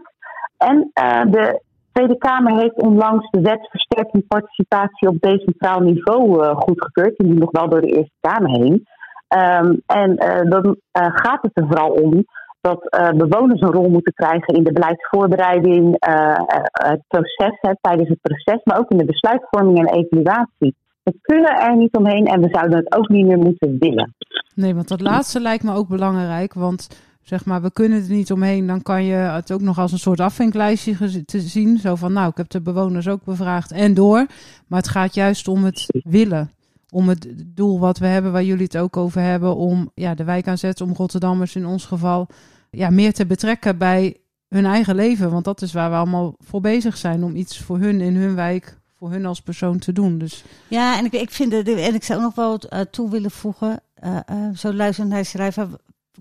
En 0.56 0.90
de 1.30 1.62
Tweede 1.92 2.18
Kamer 2.18 2.60
heeft 2.60 2.82
onlangs 2.82 3.30
de 3.30 3.40
wet 3.40 3.68
versterking 3.70 4.26
participatie 4.26 5.08
op 5.08 5.20
decentraal 5.20 5.80
niveau 5.80 6.54
goedgekeurd. 6.54 7.16
Die 7.16 7.28
moet 7.28 7.38
nog 7.38 7.50
wel 7.50 7.68
door 7.68 7.80
de 7.80 7.96
Eerste 7.96 8.16
Kamer 8.20 8.50
heen. 8.50 8.86
Um, 9.28 9.82
en 9.86 10.16
dan 10.48 10.76
gaat 10.92 11.42
het 11.42 11.50
er 11.54 11.66
vooral 11.66 11.90
om 11.90 12.24
dat 12.60 12.96
uh, 13.00 13.10
bewoners 13.10 13.60
een 13.60 13.72
rol 13.72 13.88
moeten 13.88 14.12
krijgen 14.14 14.54
in 14.54 14.64
de 14.64 14.72
beleidsvoorbereiding, 14.72 15.84
uh, 16.08 16.38
het 16.70 17.02
proces, 17.08 17.58
hè, 17.60 17.72
tijdens 17.80 18.08
het 18.08 18.20
proces, 18.20 18.60
maar 18.64 18.78
ook 18.78 18.90
in 18.90 18.98
de 18.98 19.04
besluitvorming 19.04 19.78
en 19.78 19.94
evaluatie. 19.94 20.74
We 21.02 21.14
kunnen 21.20 21.60
er 21.60 21.76
niet 21.76 21.96
omheen 21.96 22.26
en 22.26 22.40
we 22.40 22.48
zouden 22.52 22.78
het 22.78 22.96
ook 22.96 23.08
niet 23.08 23.26
meer 23.26 23.38
moeten 23.38 23.76
willen. 23.78 24.14
Nee, 24.54 24.74
want 24.74 24.88
dat 24.88 25.00
laatste 25.00 25.40
lijkt 25.40 25.64
me 25.64 25.74
ook 25.74 25.88
belangrijk, 25.88 26.54
want 26.54 26.88
zeg 27.22 27.44
maar, 27.44 27.62
we 27.62 27.72
kunnen 27.72 28.02
er 28.02 28.10
niet 28.10 28.32
omheen, 28.32 28.66
dan 28.66 28.82
kan 28.82 29.04
je 29.04 29.14
het 29.14 29.52
ook 29.52 29.60
nog 29.60 29.78
als 29.78 29.92
een 29.92 29.98
soort 29.98 30.20
afvinklijstje 30.20 31.24
te 31.24 31.40
zien. 31.40 31.78
Zo 31.78 31.94
van, 31.94 32.12
nou, 32.12 32.28
ik 32.28 32.36
heb 32.36 32.48
de 32.48 32.60
bewoners 32.60 33.08
ook 33.08 33.24
bevraagd 33.24 33.72
en 33.72 33.94
door. 33.94 34.26
Maar 34.66 34.78
het 34.78 34.88
gaat 34.88 35.14
juist 35.14 35.48
om 35.48 35.64
het 35.64 36.00
willen. 36.08 36.50
Om 36.90 37.08
het 37.08 37.28
doel 37.46 37.78
wat 37.78 37.98
we 37.98 38.06
hebben, 38.06 38.32
waar 38.32 38.44
jullie 38.44 38.64
het 38.64 38.76
ook 38.76 38.96
over 38.96 39.20
hebben, 39.20 39.56
om 39.56 39.90
ja, 39.94 40.14
de 40.14 40.24
wijk 40.24 40.48
aanzet, 40.48 40.80
om 40.80 40.92
Rotterdammers 40.92 41.56
in 41.56 41.66
ons 41.66 41.84
geval 41.84 42.26
ja, 42.70 42.90
meer 42.90 43.12
te 43.12 43.26
betrekken 43.26 43.78
bij 43.78 44.16
hun 44.48 44.66
eigen 44.66 44.94
leven. 44.94 45.30
Want 45.30 45.44
dat 45.44 45.62
is 45.62 45.72
waar 45.72 45.90
we 45.90 45.96
allemaal 45.96 46.34
voor 46.38 46.60
bezig 46.60 46.96
zijn. 46.96 47.24
Om 47.24 47.36
iets 47.36 47.58
voor 47.58 47.78
hun 47.78 48.00
in 48.00 48.16
hun 48.16 48.34
wijk, 48.34 48.78
voor 48.98 49.10
hun 49.10 49.26
als 49.26 49.42
persoon 49.42 49.78
te 49.78 49.92
doen. 49.92 50.18
Dus. 50.18 50.44
Ja, 50.68 50.98
en 50.98 51.04
ik, 51.04 51.12
ik 51.12 51.30
vind 51.30 51.52
en 51.52 51.94
ik 51.94 52.04
zou 52.04 52.20
nog 52.20 52.34
wel 52.34 52.60
uh, 52.70 52.80
toe 52.80 53.10
willen 53.10 53.30
voegen. 53.30 53.80
Uh, 54.04 54.16
uh, 54.30 54.56
zo 54.56 54.72
luisterend 54.72 55.12
naar 55.12 55.24
schrijver 55.24 55.68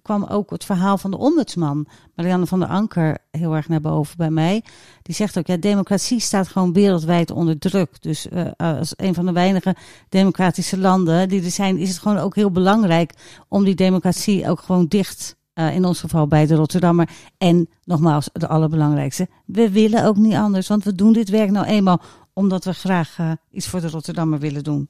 kwam 0.01 0.23
ook 0.23 0.49
het 0.49 0.65
verhaal 0.65 0.97
van 0.97 1.11
de 1.11 1.17
ombudsman, 1.17 1.87
Marianne 2.15 2.45
van 2.45 2.59
der 2.59 2.67
Anker, 2.67 3.17
heel 3.31 3.55
erg 3.55 3.67
naar 3.67 3.81
boven 3.81 4.17
bij 4.17 4.29
mij. 4.29 4.63
Die 5.01 5.15
zegt 5.15 5.37
ook, 5.37 5.47
ja, 5.47 5.57
democratie 5.57 6.19
staat 6.19 6.47
gewoon 6.47 6.73
wereldwijd 6.73 7.31
onder 7.31 7.59
druk. 7.59 8.01
Dus 8.01 8.27
uh, 8.27 8.47
als 8.57 8.93
een 8.95 9.13
van 9.13 9.25
de 9.25 9.31
weinige 9.31 9.75
democratische 10.09 10.77
landen 10.77 11.29
die 11.29 11.43
er 11.43 11.51
zijn, 11.51 11.77
is 11.77 11.89
het 11.89 11.99
gewoon 11.99 12.17
ook 12.17 12.35
heel 12.35 12.51
belangrijk 12.51 13.13
om 13.47 13.63
die 13.63 13.75
democratie 13.75 14.49
ook 14.49 14.59
gewoon 14.59 14.87
dicht 14.87 15.37
uh, 15.59 15.75
in 15.75 15.85
ons 15.85 15.99
geval 15.99 16.27
bij 16.27 16.45
de 16.45 16.55
Rotterdammer. 16.55 17.09
En 17.37 17.69
nogmaals, 17.83 18.29
het 18.33 18.47
allerbelangrijkste, 18.47 19.27
we 19.45 19.71
willen 19.71 20.05
ook 20.05 20.15
niet 20.15 20.35
anders. 20.35 20.67
Want 20.67 20.83
we 20.83 20.95
doen 20.95 21.13
dit 21.13 21.29
werk 21.29 21.51
nou 21.51 21.65
eenmaal 21.65 22.01
omdat 22.41 22.63
we 22.65 22.73
graag 22.73 23.17
uh, 23.17 23.31
iets 23.51 23.69
voor 23.69 23.81
de 23.81 23.89
Rotterdammer 23.89 24.39
willen 24.39 24.63
doen. 24.63 24.89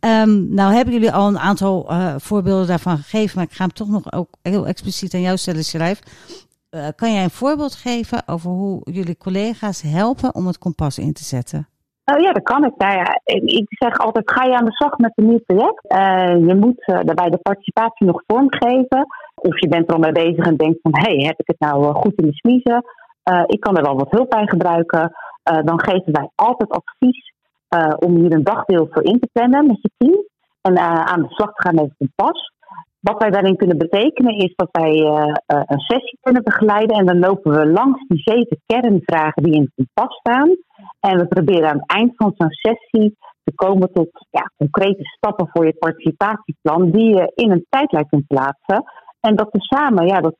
Um, 0.00 0.54
nou 0.54 0.74
hebben 0.74 0.94
jullie 0.94 1.12
al 1.12 1.28
een 1.28 1.38
aantal 1.38 1.90
uh, 1.90 2.14
voorbeelden 2.18 2.66
daarvan 2.66 2.96
gegeven, 2.96 3.32
maar 3.36 3.44
ik 3.44 3.56
ga 3.56 3.64
hem 3.64 3.72
toch 3.72 3.88
nog 3.88 4.12
ook 4.12 4.28
heel 4.42 4.66
expliciet 4.66 5.14
aan 5.14 5.28
jou 5.28 5.36
stellen, 5.36 5.64
Schrijf. 5.64 5.98
kan 6.96 7.12
jij 7.12 7.24
een 7.24 7.40
voorbeeld 7.42 7.74
geven 7.74 8.22
over 8.26 8.50
hoe 8.50 8.80
jullie 8.92 9.16
collega's 9.16 9.82
helpen 9.82 10.34
om 10.34 10.46
het 10.46 10.58
kompas 10.58 10.98
in 10.98 11.12
te 11.12 11.24
zetten? 11.24 11.68
Oh 12.04 12.20
ja, 12.20 12.32
dat 12.32 12.42
kan 12.42 12.64
ik. 12.64 12.76
Nou 12.76 12.94
ja, 12.94 13.20
ik 13.60 13.66
zeg 13.68 13.98
altijd, 13.98 14.30
ga 14.30 14.44
je 14.44 14.56
aan 14.56 14.64
de 14.64 14.72
slag 14.72 14.96
met 14.96 15.12
een 15.14 15.28
nieuw 15.28 15.44
project. 15.46 15.80
je 16.48 16.56
moet 16.60 16.82
daarbij 16.86 17.30
de 17.30 17.38
participatie 17.42 18.06
nog 18.06 18.22
vormgeven. 18.26 19.06
Of 19.34 19.60
je 19.60 19.68
bent 19.68 19.88
er 19.88 19.94
al 19.94 20.00
mee 20.00 20.12
bezig 20.12 20.46
en 20.46 20.56
denkt 20.56 20.78
van, 20.82 20.92
hé, 20.94 21.14
hey, 21.14 21.26
heb 21.26 21.40
ik 21.40 21.46
het 21.46 21.58
nou 21.58 21.84
eh, 21.84 21.94
goed 21.94 22.14
in 22.16 22.26
de 22.26 22.34
smiezen? 22.34 22.84
Ik 23.46 23.60
kan 23.60 23.76
er 23.76 23.82
wel 23.82 23.96
wat 23.96 24.10
hulp 24.10 24.30
bij 24.30 24.46
gebruiken. 24.46 25.12
Uh, 25.50 25.62
dan 25.64 25.80
geven 25.80 26.12
wij 26.12 26.28
altijd 26.34 26.70
advies 26.70 27.32
om 27.98 28.16
hier 28.16 28.32
een 28.32 28.44
dagdeel 28.44 28.88
voor 28.90 29.04
in 29.04 29.20
te 29.20 29.28
plannen 29.32 29.66
met 29.66 29.78
je 29.80 29.90
team. 29.96 30.24
En 30.60 30.78
aan 30.78 31.22
de 31.22 31.28
slag 31.28 31.52
te 31.52 31.62
gaan 31.62 31.74
met 31.74 31.84
het 31.84 31.94
kompas. 31.98 32.52
Wat 33.00 33.18
wij 33.18 33.30
daarin 33.30 33.56
kunnen 33.56 33.78
betekenen 33.78 34.36
is 34.36 34.52
dat 34.56 34.68
wij 34.70 34.92
een 35.46 35.80
sessie 35.80 36.18
kunnen 36.20 36.42
begeleiden. 36.42 36.96
En 36.96 37.06
dan 37.06 37.18
lopen 37.18 37.52
we 37.52 37.66
langs 37.66 38.06
die 38.06 38.18
zeven 38.18 38.62
kernvragen 38.66 39.42
die 39.42 39.54
in 39.54 39.60
het 39.60 39.72
kompas 39.74 40.16
staan. 40.16 40.56
En 41.00 41.18
we 41.18 41.26
proberen 41.26 41.68
aan 41.68 41.78
het 41.78 41.90
eind 41.90 42.12
van 42.16 42.32
zo'n 42.36 42.50
sessie 42.50 43.16
te 43.44 43.54
komen 43.54 43.92
tot 43.92 44.26
ja, 44.30 44.50
concrete 44.56 45.04
stappen 45.04 45.48
voor 45.52 45.66
je 45.66 45.76
participatieplan. 45.78 46.90
Die 46.90 47.14
je 47.14 47.32
in 47.34 47.50
een 47.50 47.66
tijdlijn 47.68 48.08
kunt 48.08 48.26
plaatsen. 48.26 48.84
En 49.24 49.36
dat 49.36 49.48
samen, 49.52 50.06
ja, 50.06 50.20
dat 50.20 50.36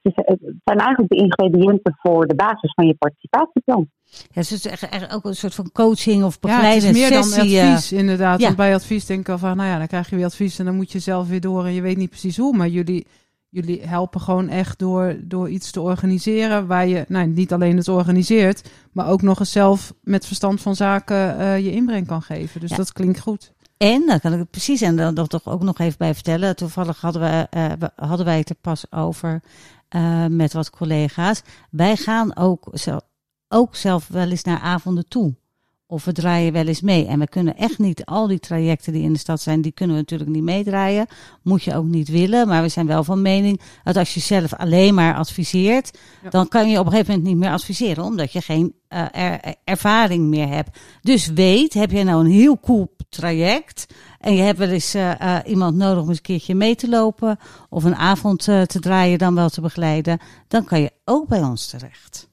zijn 0.65 0.79
eigenlijk 0.79 1.09
de 1.09 1.17
ingrediënten 1.17 1.99
voor 2.03 2.27
de 2.27 2.35
basis 2.35 2.75
van 2.75 2.87
je 2.87 2.95
participatieplan. 2.95 3.89
Ja, 4.05 4.17
dus 4.33 4.51
het 4.51 4.65
is 4.65 4.67
echt, 4.67 5.15
ook 5.15 5.25
een 5.25 5.35
soort 5.35 5.55
van 5.55 5.73
coaching 5.73 6.25
of 6.25 6.41
begeleiding. 6.41 6.97
Ja, 6.97 7.05
het 7.05 7.13
is 7.15 7.37
meer 7.37 7.41
dan 7.41 7.49
eh, 7.49 7.71
advies, 7.71 7.93
inderdaad. 7.93 8.41
Want 8.41 8.57
bij 8.57 8.75
advies 8.75 9.07
denk 9.07 9.21
ik 9.21 9.29
al 9.29 9.39
van, 9.39 9.57
nou 9.57 9.69
ja, 9.69 9.79
dan 9.79 9.87
krijg 9.87 10.11
je 10.11 10.17
weer 10.17 10.25
advies 10.25 10.59
en 10.59 10.65
dan 10.65 10.75
moet 10.75 10.93
je 10.93 10.99
zelf 10.99 11.29
weer 11.29 11.41
door 11.41 11.65
en 11.65 11.73
je 11.73 11.81
weet 11.81 11.97
niet 11.97 12.11
precies 12.11 12.37
hoe. 12.37 12.57
Maar 12.57 12.69
jullie, 12.69 13.07
jullie 13.49 13.83
helpen 13.87 14.21
gewoon 14.21 14.49
echt 14.49 14.79
door, 14.79 15.17
door 15.23 15.49
iets 15.49 15.71
te 15.71 15.81
organiseren 15.81 16.67
waar 16.67 16.87
je, 16.87 17.05
nou 17.09 17.27
niet 17.27 17.53
alleen 17.53 17.77
het 17.77 17.89
organiseert, 17.89 18.71
maar 18.93 19.09
ook 19.09 19.23
nog 19.23 19.39
eens 19.39 19.53
zelf 19.53 19.93
met 20.03 20.27
verstand 20.27 20.61
van 20.61 20.75
zaken 20.75 21.41
uh, 21.41 21.59
je 21.59 21.73
inbreng 21.73 22.07
kan 22.07 22.23
geven. 22.23 22.61
Dus 22.61 22.71
dat 22.71 22.93
klinkt 22.93 23.21
goed. 23.21 23.54
En, 23.77 24.07
daar 24.07 24.21
kan 24.21 24.33
ik 24.33 24.39
het 24.39 24.51
precies 24.51 24.81
en 24.81 24.97
dan 24.97 25.27
toch 25.27 25.47
ook 25.47 25.63
nog 25.63 25.79
even 25.79 25.99
bij 25.99 26.15
vertellen. 26.15 26.57
Toevallig 26.57 27.01
hadden, 27.01 27.23
we, 27.23 27.47
uh, 27.57 27.89
hadden 27.97 28.27
wij 28.27 28.39
het 28.39 28.49
er 28.49 28.57
pas 28.61 28.93
over 28.93 29.43
uh, 29.91 30.27
met 30.27 30.53
wat 30.53 30.71
collega's. 30.71 31.43
Wij 31.71 31.97
gaan 31.97 32.37
ook, 32.37 32.69
zelf, 32.73 33.03
ook 33.49 33.77
zelf 33.77 34.09
wel 34.09 34.31
eens 34.31 34.43
naar 34.43 34.61
avonden 34.61 35.09
toe. 35.09 35.35
Of 35.87 36.05
we 36.05 36.13
draaien 36.13 36.53
wel 36.53 36.67
eens 36.67 36.81
mee. 36.81 37.07
En 37.07 37.19
we 37.19 37.29
kunnen 37.29 37.57
echt 37.57 37.79
niet 37.79 38.05
al 38.05 38.27
die 38.27 38.39
trajecten 38.39 38.93
die 38.93 39.03
in 39.03 39.13
de 39.13 39.19
stad 39.19 39.41
zijn, 39.41 39.61
die 39.61 39.73
kunnen 39.73 39.97
we 39.97 40.03
natuurlijk 40.03 40.31
niet 40.31 40.43
meedraaien. 40.43 41.07
Moet 41.43 41.63
je 41.63 41.75
ook 41.75 41.85
niet 41.85 42.09
willen. 42.09 42.49
Maar 42.49 42.63
we 42.63 42.69
zijn 42.69 42.87
wel 42.87 43.05
van 43.05 43.23
mening 43.23 43.61
dat 43.83 43.97
als 43.97 44.15
je 44.15 44.21
zelf 44.21 44.55
alleen 44.55 44.95
maar 44.95 45.15
adviseert, 45.15 45.99
dan 46.31 46.49
kan 46.49 46.71
je 46.71 46.79
op 46.79 46.87
een 46.87 46.93
gegeven 46.93 47.15
moment 47.15 47.33
niet 47.33 47.43
meer 47.43 47.51
adviseren, 47.51 48.05
omdat 48.05 48.33
je 48.33 48.41
geen 48.41 48.75
uh, 48.89 49.05
er, 49.13 49.55
ervaring 49.65 50.27
meer 50.27 50.49
hebt. 50.49 50.79
Dus 51.01 51.27
weet, 51.27 51.75
heb 51.75 51.91
je 51.91 52.05
nou 52.05 52.25
een 52.25 52.31
heel 52.31 52.61
cool 52.61 52.97
traject 53.09 53.87
en 54.19 54.35
je 54.35 54.43
hebt 54.43 54.59
wel 54.59 54.69
eens 54.69 54.95
uh, 54.95 55.11
uh, 55.21 55.39
iemand 55.47 55.77
nodig 55.77 56.03
om 56.03 56.09
eens 56.09 56.17
een 56.17 56.23
keertje 56.23 56.55
mee 56.55 56.75
te 56.75 56.89
lopen 56.89 57.39
of 57.69 57.85
een 57.85 57.97
avond 57.97 58.43
te 58.43 58.81
draaien, 58.81 59.19
dan 59.19 59.35
wel 59.35 59.49
te 59.49 59.61
begeleiden, 59.61 60.19
dan 60.49 60.65
kan 60.65 60.81
je 60.81 60.91
ook 61.05 61.29
bij 61.29 61.43
ons 61.43 61.67
terecht. 61.67 62.33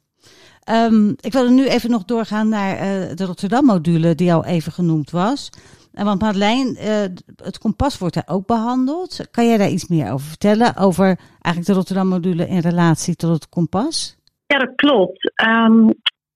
Um, 0.69 1.15
ik 1.19 1.31
wil 1.31 1.49
nu 1.49 1.67
even 1.67 1.89
nog 1.89 2.05
doorgaan 2.05 2.49
naar 2.49 2.73
uh, 2.73 3.15
de 3.15 3.25
Rotterdam-module 3.25 4.15
die 4.15 4.33
al 4.33 4.45
even 4.45 4.71
genoemd 4.71 5.11
was. 5.11 5.49
En 5.93 6.05
want 6.05 6.21
Madeleine, 6.21 6.71
uh, 6.71 7.15
het 7.45 7.57
kompas 7.57 7.97
wordt 7.97 8.13
daar 8.13 8.27
ook 8.27 8.45
behandeld. 8.45 9.27
Kan 9.31 9.47
jij 9.47 9.57
daar 9.57 9.69
iets 9.69 9.87
meer 9.87 10.11
over 10.11 10.27
vertellen? 10.27 10.77
Over 10.77 11.05
eigenlijk 11.41 11.65
de 11.65 11.73
Rotterdam-module 11.73 12.47
in 12.47 12.59
relatie 12.59 13.15
tot 13.15 13.31
het 13.31 13.49
kompas? 13.49 14.17
Ja, 14.45 14.57
dat 14.57 14.75
klopt. 14.75 15.31
Um, 15.47 15.93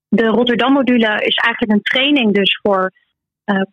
de 0.08 0.26
Rotterdam-module 0.26 1.22
is 1.26 1.36
eigenlijk 1.36 1.72
een 1.72 1.82
training 1.82 2.34
dus 2.34 2.60
voor 2.62 2.92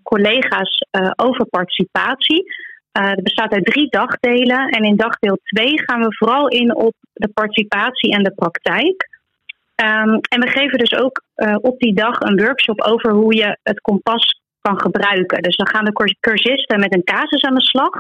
collega's 0.03 0.87
over 1.17 1.47
participatie. 1.47 2.45
het 2.93 3.23
bestaat 3.23 3.53
uit 3.53 3.65
drie 3.65 3.89
dagdelen. 3.89 4.69
En 4.69 4.85
in 4.85 4.97
dagdeel 4.97 5.39
2 5.43 5.83
gaan 5.85 6.01
we 6.01 6.15
vooral 6.17 6.49
in 6.49 6.77
op 6.77 6.95
de 7.13 7.29
participatie 7.29 8.11
en 8.11 8.23
de 8.23 8.35
praktijk. 8.35 9.11
Um, 9.83 10.21
en 10.35 10.41
we 10.41 10.49
geven 10.49 10.79
dus 10.79 10.95
ook 10.95 11.23
uh, 11.37 11.57
op 11.61 11.79
die 11.79 11.95
dag 11.95 12.21
een 12.21 12.41
workshop 12.45 12.81
over 12.81 13.13
hoe 13.13 13.35
je 13.35 13.59
het 13.63 13.81
kompas 13.81 14.41
kan 14.61 14.81
gebruiken. 14.81 15.43
Dus 15.43 15.57
dan 15.57 15.69
gaan 15.69 15.85
de 15.85 16.17
cursisten 16.21 16.81
met 16.81 16.95
een 16.95 17.05
casus 17.05 17.43
aan 17.43 17.55
de 17.55 17.63
slag. 17.63 17.95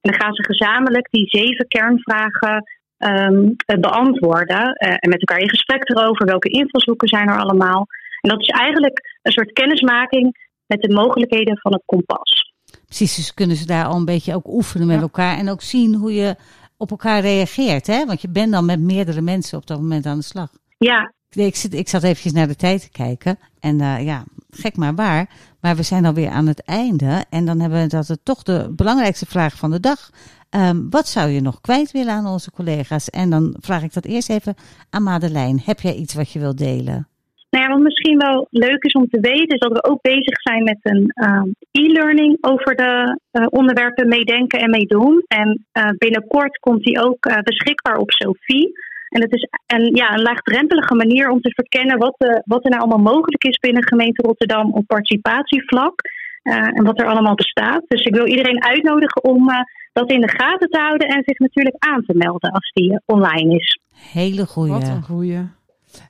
En 0.00 0.10
dan 0.10 0.20
gaan 0.20 0.34
ze 0.34 0.44
gezamenlijk 0.44 1.10
die 1.10 1.28
zeven 1.28 1.68
kernvragen 1.68 2.62
um, 2.98 3.56
beantwoorden. 3.80 4.64
Uh, 4.64 4.94
en 4.98 5.08
met 5.08 5.20
elkaar 5.20 5.38
in 5.38 5.48
gesprek 5.48 5.88
erover. 5.88 6.26
Welke 6.26 6.48
invalshoeken 6.48 7.08
zijn 7.08 7.28
er 7.28 7.38
allemaal? 7.38 7.86
En 8.20 8.30
dat 8.30 8.40
is 8.40 8.48
eigenlijk 8.48 9.18
een 9.22 9.32
soort 9.32 9.52
kennismaking 9.52 10.36
met 10.66 10.82
de 10.82 10.94
mogelijkheden 10.94 11.58
van 11.58 11.72
het 11.72 11.82
kompas. 11.86 12.52
Precies, 12.86 13.16
dus 13.16 13.34
kunnen 13.34 13.56
ze 13.56 13.66
daar 13.66 13.84
al 13.84 13.96
een 13.96 14.04
beetje 14.04 14.34
ook 14.34 14.48
oefenen 14.48 14.86
met 14.86 14.96
Ja. 14.96 15.02
elkaar. 15.02 15.38
En 15.38 15.48
ook 15.48 15.62
zien 15.62 15.94
hoe 15.94 16.14
je 16.14 16.36
op 16.76 16.90
elkaar 16.90 17.20
reageert. 17.20 17.86
Hè? 17.86 18.04
Want 18.06 18.22
je 18.22 18.28
bent 18.28 18.52
dan 18.52 18.64
met 18.64 18.80
meerdere 18.80 19.20
mensen 19.20 19.58
op 19.58 19.66
dat 19.66 19.78
moment 19.78 20.06
aan 20.06 20.18
de 20.18 20.24
slag. 20.24 20.48
Ja, 20.78 21.12
Ik, 21.34 21.56
zit, 21.56 21.74
ik 21.74 21.88
zat 21.88 22.02
eventjes 22.02 22.32
naar 22.32 22.46
de 22.46 22.56
tijd 22.56 22.80
te 22.80 22.90
kijken. 22.90 23.38
En 23.60 23.80
eh, 23.80 24.04
ja, 24.04 24.24
gek 24.50 24.76
maar 24.76 24.94
waar. 24.94 25.28
Maar 25.60 25.76
we 25.76 25.82
zijn 25.82 26.04
alweer 26.04 26.28
aan 26.28 26.46
het 26.46 26.62
einde. 26.64 27.24
En 27.30 27.44
dan 27.44 27.60
hebben 27.60 27.82
we 27.82 27.88
dat 27.88 28.08
het 28.08 28.24
toch 28.24 28.42
de 28.42 28.72
belangrijkste 28.76 29.26
vraag 29.26 29.56
van 29.56 29.70
de 29.70 29.80
dag. 29.80 30.10
Ehm, 30.50 30.88
wat 30.90 31.08
zou 31.08 31.30
je 31.30 31.40
nog 31.40 31.60
kwijt 31.60 31.92
willen 31.92 32.12
aan 32.12 32.26
onze 32.26 32.50
collega's? 32.50 33.10
En 33.10 33.30
dan 33.30 33.56
vraag 33.60 33.82
ik 33.82 33.92
dat 33.92 34.04
eerst 34.04 34.30
even 34.30 34.54
aan 34.90 35.02
Madeleine. 35.02 35.60
Heb 35.64 35.80
jij 35.80 35.94
iets 35.94 36.14
wat 36.14 36.32
je 36.32 36.38
wilt 36.38 36.58
delen? 36.58 37.08
Nou 37.50 37.64
ja, 37.64 37.72
wat 37.72 37.82
misschien 37.82 38.18
wel 38.18 38.46
leuk 38.50 38.84
is 38.84 38.92
om 38.92 39.08
te 39.08 39.20
weten, 39.20 39.54
is 39.54 39.58
dat 39.58 39.72
we 39.72 39.84
ook 39.84 40.02
bezig 40.02 40.40
zijn 40.40 40.64
met 40.64 40.78
een 40.82 41.10
ehm, 41.14 41.48
e-learning 41.70 42.38
over 42.40 42.76
de 42.76 43.18
eh, 43.30 43.46
onderwerpen 43.50 44.08
meedenken 44.08 44.58
en 44.58 44.70
meedoen. 44.70 45.24
En 45.26 45.66
eh, 45.72 45.90
binnenkort 45.98 46.58
komt 46.58 46.82
die 46.82 47.02
ook 47.02 47.42
beschikbaar 47.44 47.96
op 47.96 48.10
Sophie. 48.10 48.72
En 49.14 49.20
het 49.20 49.32
is 49.32 49.48
een, 49.66 49.94
ja, 49.94 50.12
een 50.12 50.22
laagdrempelige 50.22 50.94
manier 50.94 51.30
om 51.30 51.40
te 51.40 51.52
verkennen 51.54 51.98
wat, 51.98 52.14
de, 52.18 52.42
wat 52.44 52.64
er 52.64 52.70
nou 52.70 52.82
allemaal 52.82 53.12
mogelijk 53.14 53.44
is 53.44 53.58
binnen 53.58 53.86
gemeente 53.86 54.22
Rotterdam 54.22 54.72
op 54.72 54.86
participatievlak. 54.86 56.00
eh, 56.42 56.78
en 56.78 56.84
wat 56.84 57.00
er 57.00 57.06
allemaal 57.06 57.34
bestaat. 57.34 57.82
Dus 57.88 58.04
ik 58.04 58.14
wil 58.14 58.26
iedereen 58.26 58.64
uitnodigen 58.64 59.24
om 59.24 59.50
eh, 59.50 59.60
dat 59.92 60.10
in 60.10 60.20
de 60.20 60.28
gaten 60.28 60.68
te 60.68 60.78
houden 60.78 61.08
en 61.08 61.22
zich 61.24 61.38
natuurlijk 61.38 61.76
aan 61.78 62.02
te 62.06 62.14
melden 62.16 62.50
als 62.50 62.70
die 62.72 62.92
eh, 62.92 62.98
online 63.04 63.54
is. 63.54 63.78
Hele 64.12 64.46
goeie. 64.46 64.72
Wat 64.72 64.88
een 64.88 65.02
goeie. 65.02 65.48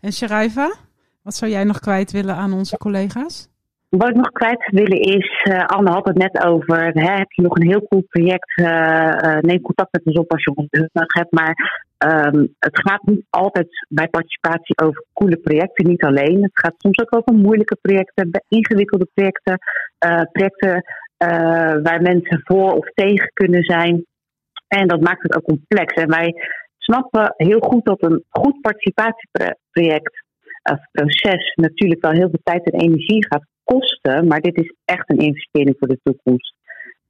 En 0.01 0.13
Sharifa, 0.13 0.75
wat 1.23 1.35
zou 1.35 1.51
jij 1.51 1.65
nog 1.65 1.79
kwijt 1.79 2.13
willen 2.13 2.35
aan 2.35 2.53
onze 2.53 2.77
collega's? 2.77 3.49
Wat 3.97 4.09
ik 4.09 4.15
nog 4.15 4.33
kwijt 4.33 4.71
willen 4.71 5.01
is, 5.01 5.43
eh, 5.43 5.65
Anne 5.65 5.91
had 5.91 6.07
het 6.07 6.17
net 6.17 6.45
over, 6.45 6.91
hè, 6.93 7.13
heb 7.13 7.33
je 7.33 7.43
nog 7.43 7.57
een 7.57 7.69
heel 7.69 7.87
cool 7.89 8.05
project, 8.09 8.53
eh, 8.57 9.37
eh, 9.37 9.39
neem 9.41 9.61
contact 9.61 9.93
met 9.93 10.05
ons 10.05 10.19
op 10.19 10.33
als 10.33 10.45
je 10.45 10.55
ons 10.55 10.69
nodig 10.71 11.15
hebt. 11.15 11.33
Maar 11.33 11.83
ehm, 11.99 12.47
het 12.59 12.81
gaat 12.81 13.03
niet 13.03 13.25
altijd 13.31 13.87
bij 13.89 14.09
participatie 14.09 14.79
over 14.79 15.05
coole 15.13 15.37
projecten, 15.37 15.87
niet 15.87 16.05
alleen. 16.05 16.43
Het 16.43 16.59
gaat 16.59 16.75
soms 16.77 16.99
ook 16.99 17.17
over 17.17 17.43
moeilijke 17.43 17.77
projecten, 17.81 18.31
ingewikkelde 18.49 19.09
projecten, 19.15 19.59
projecten 20.33 20.85
waar 21.83 22.03
mensen 22.03 22.41
voor 22.45 22.73
of 22.73 22.91
tegen 22.95 23.31
kunnen 23.33 23.63
zijn. 23.63 24.05
En 24.69 24.89
dat 24.89 25.01
maakt 25.01 25.23
het 25.23 25.37
ook 25.37 25.45
complex. 25.45 25.95
En 25.95 26.09
wij 26.09 26.35
snappen 26.79 27.35
heel 27.37 27.61
goed 27.61 27.85
dat 27.85 28.03
een 28.03 28.25
goed 28.31 28.61
participatieproject 28.61 30.23
of 30.63 30.79
proces 30.93 31.55
natuurlijk 31.55 32.03
wel 32.03 32.13
heel 32.13 32.29
veel 32.31 32.41
tijd 32.43 32.71
en 32.71 32.81
energie 32.81 33.27
gaat 33.27 33.45
kosten, 33.65 34.27
maar 34.27 34.41
dit 34.41 34.57
is 34.57 34.75
echt 34.85 35.11
een 35.11 35.19
investering 35.19 35.77
voor 35.79 35.89
de 35.89 36.01
toekomst. 36.03 36.55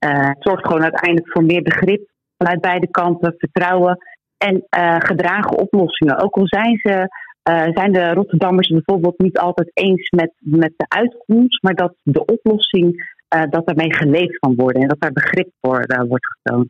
Eh, 0.05 0.29
het 0.29 0.37
zorgt 0.39 0.67
gewoon 0.67 0.83
uiteindelijk 0.83 1.33
voor 1.33 1.45
meer 1.45 1.63
begrip 1.63 2.11
vanuit 2.39 2.61
beide 2.61 2.91
kanten, 2.91 3.35
vertrouwen 3.39 3.99
en 4.39 4.67
eh, 4.69 4.97
gedragen 4.99 5.59
oplossingen. 5.59 6.19
Ook 6.19 6.37
al 6.37 6.47
zijn, 6.47 6.79
ze, 6.83 7.09
eh, 7.43 7.69
zijn 7.73 7.93
de 7.93 8.13
Rotterdammers 8.13 8.69
bijvoorbeeld 8.69 9.19
niet 9.19 9.39
altijd 9.39 9.71
eens 9.75 10.11
met, 10.11 10.33
met 10.39 10.73
de 10.77 10.85
uitkomst, 10.89 11.63
maar 11.63 11.75
dat 11.75 11.95
de 12.03 12.25
oplossing, 12.25 13.13
dat 13.51 13.67
daarmee 13.67 13.95
geleefd 13.95 14.39
kan 14.39 14.55
worden 14.55 14.83
en 14.83 14.89
dat 14.89 15.01
daar 15.01 15.13
begrip 15.13 15.49
voor 15.61 16.05
wordt 16.09 16.27
getoond. 16.27 16.69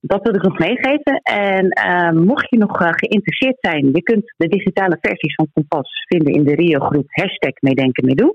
Dat 0.00 0.22
wil 0.22 0.34
ik 0.34 0.42
nog 0.42 0.58
meegeven. 0.58 1.20
En 1.22 2.24
mocht 2.24 2.50
je 2.50 2.58
nog 2.58 2.76
geïnteresseerd 2.76 3.56
zijn, 3.60 3.90
je 3.92 4.02
kunt 4.02 4.34
de 4.36 4.48
digitale 4.48 4.98
versies 5.00 5.34
van 5.34 5.48
Kompas 5.52 6.04
vinden 6.08 6.32
in 6.32 6.44
de 6.44 6.54
Rio-groep 6.54 7.06
hashtag 7.08 7.60
meedenken 7.60 8.04
meedoen. 8.04 8.34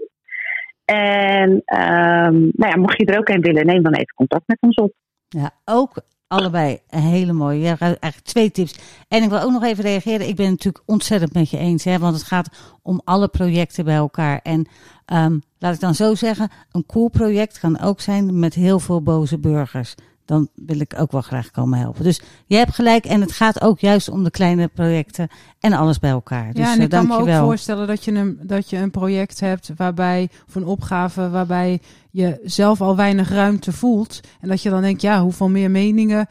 En 0.85 1.61
ehm, 1.65 2.39
nou 2.39 2.71
ja, 2.71 2.75
mocht 2.75 2.97
je 2.97 3.05
er 3.05 3.19
ook 3.19 3.29
een 3.29 3.41
willen, 3.41 3.65
neem 3.65 3.83
dan 3.83 3.93
even 3.93 4.15
contact 4.15 4.47
met 4.47 4.57
ons 4.59 4.75
op. 4.75 4.93
Ja, 5.27 5.51
ook 5.65 6.01
allebei 6.27 6.79
een 6.89 7.01
hele 7.01 7.33
mooie. 7.33 7.59
Ja, 7.59 7.77
eigenlijk 7.79 8.19
twee 8.21 8.51
tips. 8.51 8.79
En 9.07 9.23
ik 9.23 9.29
wil 9.29 9.41
ook 9.41 9.51
nog 9.51 9.63
even 9.63 9.83
reageren. 9.83 10.27
Ik 10.27 10.35
ben 10.35 10.45
het 10.45 10.55
natuurlijk 10.55 10.83
ontzettend 10.85 11.33
met 11.33 11.49
je 11.49 11.57
eens. 11.57 11.83
Hè, 11.83 11.99
want 11.99 12.15
het 12.15 12.23
gaat 12.23 12.77
om 12.81 13.01
alle 13.03 13.27
projecten 13.27 13.85
bij 13.85 13.95
elkaar. 13.95 14.39
En 14.43 14.67
ehm, 15.05 15.39
laat 15.59 15.73
ik 15.73 15.79
dan 15.79 15.95
zo 15.95 16.15
zeggen. 16.15 16.49
Een 16.71 16.85
cool 16.85 17.09
project 17.09 17.59
kan 17.59 17.79
ook 17.79 18.01
zijn 18.01 18.39
met 18.39 18.53
heel 18.53 18.79
veel 18.79 19.01
boze 19.01 19.39
burgers. 19.39 19.95
Dan 20.25 20.49
wil 20.55 20.79
ik 20.79 20.93
ook 20.97 21.11
wel 21.11 21.21
graag 21.21 21.51
komen 21.51 21.79
helpen. 21.79 22.03
Dus 22.03 22.21
je 22.45 22.55
hebt 22.55 22.75
gelijk. 22.75 23.05
En 23.05 23.21
het 23.21 23.31
gaat 23.31 23.61
ook 23.61 23.79
juist 23.79 24.09
om 24.09 24.23
de 24.23 24.31
kleine 24.31 24.67
projecten. 24.67 25.27
En 25.59 25.73
alles 25.73 25.99
bij 25.99 26.09
elkaar. 26.09 26.53
Dus 26.53 26.65
ja, 26.65 26.71
en 26.71 26.77
eh, 26.77 26.83
ik 26.83 26.89
kan 26.89 27.07
me 27.07 27.17
ook 27.17 27.43
voorstellen 27.43 27.87
dat 27.87 28.03
je, 28.03 28.11
een, 28.11 28.39
dat 28.41 28.69
je 28.69 28.77
een 28.77 28.91
project 28.91 29.39
hebt 29.39 29.71
waarbij, 29.75 30.29
of 30.47 30.55
een 30.55 30.65
opgave 30.65 31.29
waarbij 31.29 31.79
je 32.11 32.39
zelf 32.43 32.81
al 32.81 32.95
weinig 32.95 33.29
ruimte 33.29 33.71
voelt. 33.71 34.19
En 34.41 34.49
dat 34.49 34.61
je 34.61 34.69
dan 34.69 34.81
denkt, 34.81 35.01
ja, 35.01 35.21
hoeveel 35.21 35.49
meer 35.49 35.71
meningen, 35.71 36.27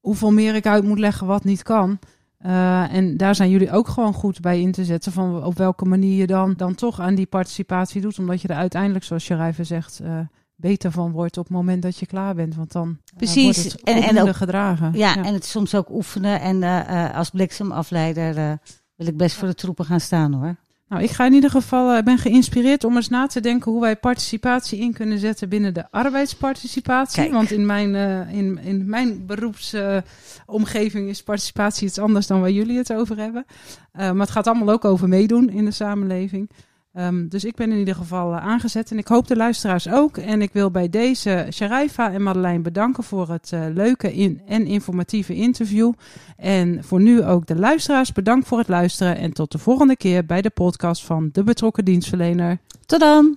hoeveel 0.00 0.32
meer 0.32 0.54
ik 0.54 0.66
uit 0.66 0.84
moet 0.84 0.98
leggen 0.98 1.26
wat 1.26 1.44
niet 1.44 1.62
kan. 1.62 1.98
Eh, 2.42 2.94
en 2.94 3.16
daar 3.16 3.34
zijn 3.34 3.50
jullie 3.50 3.70
ook 3.70 3.88
gewoon 3.88 4.14
goed 4.14 4.40
bij 4.40 4.60
in 4.60 4.72
te 4.72 4.84
zetten 4.84 5.12
van 5.12 5.44
op 5.44 5.56
welke 5.56 5.84
manier 5.84 6.16
je 6.16 6.26
dan, 6.26 6.54
dan 6.56 6.74
toch 6.74 7.00
aan 7.00 7.14
die 7.14 7.26
participatie 7.26 8.00
doet. 8.00 8.18
Omdat 8.18 8.42
je 8.42 8.48
er 8.48 8.56
uiteindelijk, 8.56 9.04
zoals 9.04 9.24
Sharijve 9.24 9.64
zegt, 9.64 10.00
eh, 10.00 10.18
beter 10.62 10.90
van 10.90 11.10
wordt 11.10 11.38
op 11.38 11.44
het 11.44 11.52
moment 11.52 11.82
dat 11.82 11.98
je 11.98 12.06
klaar 12.06 12.34
bent. 12.34 12.54
Want 12.54 12.72
dan 12.72 12.88
eh, 13.04 13.16
Precies. 13.16 13.42
wordt 13.44 13.72
het 13.72 13.82
En- 13.82 14.02
en 14.02 14.20
ook- 14.20 14.36
gedragen. 14.36 14.92
Ja, 14.94 15.16
en 15.24 15.34
het 15.34 15.44
soms 15.44 15.74
ook 15.74 15.90
oefenen. 15.90 16.40
En 16.40 16.62
eh, 16.62 17.04
eh, 17.04 17.16
als 17.16 17.30
bliksemafleider 17.30 18.58
wil 18.96 19.06
ik 19.06 19.16
best 19.16 19.36
voor 19.36 19.48
de 19.48 19.54
troepen 19.54 19.84
gaan 19.84 20.00
staan 20.00 20.32
hoor. 20.32 20.56
Nou, 20.88 21.04
ik 21.04 21.10
ga 21.10 21.26
in 21.26 21.32
ieder 21.32 21.50
geval, 21.50 22.02
ben 22.02 22.18
geïnspireerd 22.18 22.84
om 22.84 22.96
eens 22.96 23.08
na 23.08 23.26
te 23.26 23.40
denken 23.40 23.72
hoe 23.72 23.80
wij 23.80 23.96
participatie 23.96 24.78
in 24.80 24.92
kunnen 24.92 25.18
zetten 25.18 25.48
binnen 25.48 25.74
de 25.74 25.90
arbeidsparticipatie. 25.90 27.22
Kijk. 27.22 27.32
Want 27.32 27.50
in 27.50 27.66
mijn, 27.66 27.94
in, 28.28 28.58
in 28.58 28.88
mijn 28.88 29.26
beroepsomgeving 29.26 31.08
is 31.08 31.22
participatie 31.22 31.86
iets 31.86 31.98
anders 31.98 32.26
dan 32.26 32.40
waar 32.40 32.50
jullie 32.50 32.76
het 32.78 32.92
over 32.92 33.16
hebben. 33.16 33.44
Maar 33.92 34.14
het 34.16 34.30
gaat 34.30 34.46
allemaal 34.46 34.70
ook 34.74 34.84
over 34.84 35.08
meedoen 35.08 35.50
in 35.50 35.64
de 35.64 35.70
samenleving. 35.70 36.50
Ehm, 36.92 37.28
dus 37.28 37.44
ik 37.44 37.54
ben 37.54 37.72
in 37.72 37.78
ieder 37.78 37.94
geval 37.94 38.32
eh, 38.32 38.46
aangezet 38.46 38.90
en 38.90 38.98
ik 38.98 39.08
hoop 39.08 39.26
de 39.26 39.36
luisteraars 39.36 39.88
ook. 39.88 40.16
En 40.16 40.42
ik 40.42 40.52
wil 40.52 40.70
bij 40.70 40.88
deze 40.88 41.46
Sharifa 41.52 42.12
en 42.12 42.22
Madeleine 42.22 42.62
bedanken 42.62 43.04
voor 43.04 43.28
het 43.28 43.52
eh, 43.52 43.64
leuke 43.74 44.38
en 44.46 44.66
informatieve 44.66 45.34
interview. 45.34 45.92
En 46.36 46.84
voor 46.84 47.00
nu 47.00 47.24
ook 47.24 47.46
de 47.46 47.56
luisteraars 47.56 48.12
bedankt 48.12 48.46
voor 48.46 48.58
het 48.58 48.68
luisteren. 48.68 49.16
En 49.16 49.32
tot 49.32 49.52
de 49.52 49.58
volgende 49.58 49.96
keer 49.96 50.26
bij 50.26 50.42
de 50.42 50.50
podcast 50.50 51.04
van 51.04 51.28
De 51.32 51.42
Betrokken 51.42 51.84
Dienstverlener. 51.84 52.58
Tot 52.86 53.00
dan! 53.00 53.36